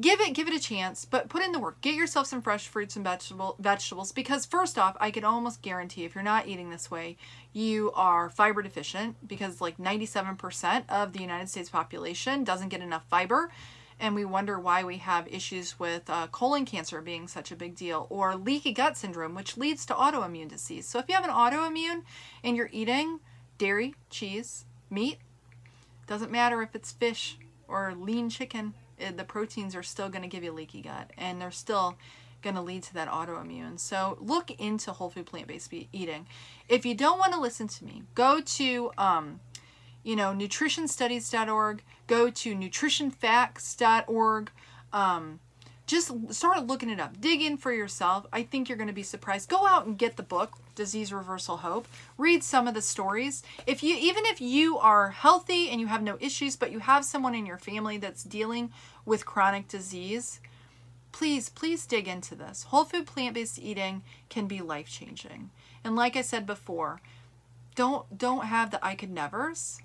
give 0.00 0.20
it 0.20 0.34
give 0.34 0.48
it 0.48 0.54
a 0.54 0.60
chance, 0.60 1.04
but 1.04 1.28
put 1.28 1.42
in 1.42 1.52
the 1.52 1.58
work. 1.58 1.80
Get 1.80 1.94
yourself 1.94 2.26
some 2.26 2.42
fresh 2.42 2.66
fruits 2.66 2.96
and 2.96 3.04
vegetable 3.04 3.56
vegetables 3.58 4.12
because 4.12 4.44
first 4.46 4.78
off, 4.78 4.96
I 5.00 5.10
can 5.10 5.24
almost 5.24 5.62
guarantee 5.62 6.04
if 6.04 6.14
you're 6.14 6.24
not 6.24 6.48
eating 6.48 6.70
this 6.70 6.90
way, 6.90 7.16
you 7.52 7.92
are 7.94 8.28
fiber 8.28 8.62
deficient 8.62 9.16
because 9.26 9.60
like 9.60 9.78
97% 9.78 10.84
of 10.88 11.12
the 11.12 11.20
United 11.20 11.48
States 11.48 11.70
population 11.70 12.44
doesn't 12.44 12.68
get 12.68 12.82
enough 12.82 13.04
fiber. 13.08 13.50
And 13.98 14.14
we 14.14 14.24
wonder 14.24 14.58
why 14.58 14.84
we 14.84 14.98
have 14.98 15.26
issues 15.28 15.78
with 15.78 16.10
uh, 16.10 16.26
colon 16.26 16.66
cancer 16.66 17.00
being 17.00 17.28
such 17.28 17.50
a 17.50 17.56
big 17.56 17.74
deal, 17.74 18.06
or 18.10 18.36
leaky 18.36 18.72
gut 18.72 18.96
syndrome, 18.96 19.34
which 19.34 19.56
leads 19.56 19.86
to 19.86 19.94
autoimmune 19.94 20.48
disease. 20.48 20.86
So, 20.86 20.98
if 20.98 21.06
you 21.08 21.14
have 21.14 21.24
an 21.24 21.30
autoimmune 21.30 22.02
and 22.44 22.56
you're 22.56 22.68
eating 22.72 23.20
dairy, 23.56 23.94
cheese, 24.10 24.66
meat, 24.90 25.18
doesn't 26.06 26.30
matter 26.30 26.62
if 26.62 26.74
it's 26.74 26.92
fish 26.92 27.38
or 27.68 27.94
lean 27.94 28.28
chicken, 28.28 28.74
it, 28.98 29.16
the 29.16 29.24
proteins 29.24 29.74
are 29.74 29.82
still 29.82 30.08
going 30.08 30.22
to 30.22 30.28
give 30.28 30.44
you 30.44 30.52
leaky 30.52 30.82
gut 30.82 31.12
and 31.16 31.40
they're 31.40 31.50
still 31.50 31.96
going 32.42 32.54
to 32.54 32.62
lead 32.62 32.82
to 32.84 32.94
that 32.94 33.08
autoimmune. 33.08 33.78
So 33.78 34.16
look 34.20 34.50
into 34.52 34.92
whole 34.92 35.10
food 35.10 35.26
plant 35.26 35.48
based 35.48 35.72
eating. 35.72 36.26
If 36.68 36.86
you 36.86 36.94
don't 36.94 37.18
want 37.18 37.32
to 37.32 37.40
listen 37.40 37.66
to 37.68 37.84
me, 37.84 38.04
go 38.14 38.40
to 38.40 38.92
um, 38.96 39.40
you 40.06 40.14
know 40.14 40.32
nutritionstudies.org, 40.32 41.82
go 42.06 42.30
to 42.30 42.54
nutritionfacts.org. 42.54 44.50
Um, 44.92 45.40
just 45.86 46.34
start 46.34 46.66
looking 46.66 46.90
it 46.90 47.00
up. 47.00 47.20
Dig 47.20 47.42
in 47.42 47.56
for 47.56 47.72
yourself. 47.72 48.26
I 48.32 48.42
think 48.42 48.68
you're 48.68 48.78
going 48.78 48.88
to 48.88 48.94
be 48.94 49.02
surprised. 49.02 49.48
Go 49.48 49.66
out 49.66 49.86
and 49.86 49.98
get 49.98 50.16
the 50.16 50.22
book, 50.22 50.52
Disease 50.74 51.12
Reversal 51.12 51.58
Hope. 51.58 51.86
Read 52.18 52.42
some 52.42 52.66
of 52.66 52.74
the 52.74 52.82
stories. 52.82 53.42
If 53.66 53.82
you 53.82 53.96
even 53.96 54.24
if 54.26 54.40
you 54.40 54.78
are 54.78 55.10
healthy 55.10 55.70
and 55.70 55.80
you 55.80 55.88
have 55.88 56.02
no 56.02 56.16
issues, 56.20 56.54
but 56.54 56.70
you 56.70 56.78
have 56.78 57.04
someone 57.04 57.34
in 57.34 57.46
your 57.46 57.58
family 57.58 57.98
that's 57.98 58.22
dealing 58.22 58.72
with 59.04 59.26
chronic 59.26 59.66
disease, 59.66 60.40
please 61.10 61.48
please 61.48 61.84
dig 61.84 62.06
into 62.06 62.36
this. 62.36 62.64
Whole 62.64 62.84
food 62.84 63.06
plant-based 63.06 63.58
eating 63.58 64.02
can 64.28 64.46
be 64.46 64.60
life-changing. 64.60 65.50
And 65.82 65.96
like 65.96 66.14
I 66.14 66.22
said 66.22 66.46
before, 66.46 67.00
don't 67.74 68.16
don't 68.16 68.46
have 68.46 68.70
the 68.70 68.84
I 68.84 68.94
could 68.94 69.10
nevers. 69.10 69.80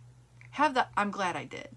Have 0.51 0.73
the 0.73 0.87
I'm 0.95 1.11
glad 1.11 1.35
I 1.35 1.45
did. 1.45 1.69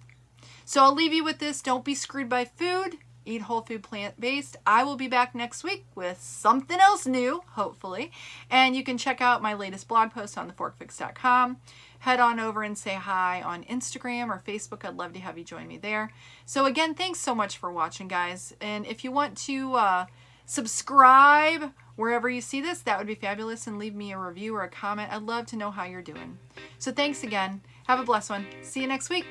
So 0.64 0.82
I'll 0.82 0.94
leave 0.94 1.12
you 1.12 1.24
with 1.24 1.38
this. 1.38 1.62
Don't 1.62 1.84
be 1.84 1.94
screwed 1.94 2.28
by 2.28 2.44
food 2.44 2.98
eat 3.24 3.42
whole 3.42 3.62
food 3.62 3.82
plant 3.82 4.20
based. 4.20 4.56
I 4.66 4.84
will 4.84 4.96
be 4.96 5.08
back 5.08 5.34
next 5.34 5.64
week 5.64 5.86
with 5.94 6.20
something 6.20 6.78
else 6.78 7.06
new, 7.06 7.42
hopefully. 7.52 8.12
And 8.50 8.76
you 8.76 8.84
can 8.84 8.98
check 8.98 9.20
out 9.20 9.42
my 9.42 9.54
latest 9.54 9.88
blog 9.88 10.12
post 10.12 10.36
on 10.36 10.50
theforkfix.com. 10.50 11.58
Head 12.00 12.20
on 12.20 12.38
over 12.38 12.62
and 12.62 12.76
say 12.76 12.94
hi 12.94 13.40
on 13.42 13.64
Instagram 13.64 14.28
or 14.28 14.42
Facebook. 14.46 14.84
I'd 14.84 14.96
love 14.96 15.14
to 15.14 15.20
have 15.20 15.38
you 15.38 15.44
join 15.44 15.66
me 15.66 15.78
there. 15.78 16.10
So, 16.44 16.66
again, 16.66 16.94
thanks 16.94 17.18
so 17.18 17.34
much 17.34 17.56
for 17.56 17.72
watching, 17.72 18.08
guys. 18.08 18.54
And 18.60 18.86
if 18.86 19.04
you 19.04 19.10
want 19.10 19.38
to 19.38 19.74
uh, 19.74 20.06
subscribe 20.44 21.72
wherever 21.96 22.28
you 22.28 22.42
see 22.42 22.60
this, 22.60 22.80
that 22.82 22.98
would 22.98 23.06
be 23.06 23.14
fabulous. 23.14 23.66
And 23.66 23.78
leave 23.78 23.94
me 23.94 24.12
a 24.12 24.18
review 24.18 24.54
or 24.54 24.64
a 24.64 24.68
comment. 24.68 25.10
I'd 25.10 25.22
love 25.22 25.46
to 25.46 25.56
know 25.56 25.70
how 25.70 25.84
you're 25.84 26.02
doing. 26.02 26.36
So, 26.78 26.92
thanks 26.92 27.24
again. 27.24 27.62
Have 27.84 28.00
a 28.00 28.04
blessed 28.04 28.30
one. 28.30 28.46
See 28.62 28.80
you 28.80 28.86
next 28.86 29.10
week. 29.10 29.26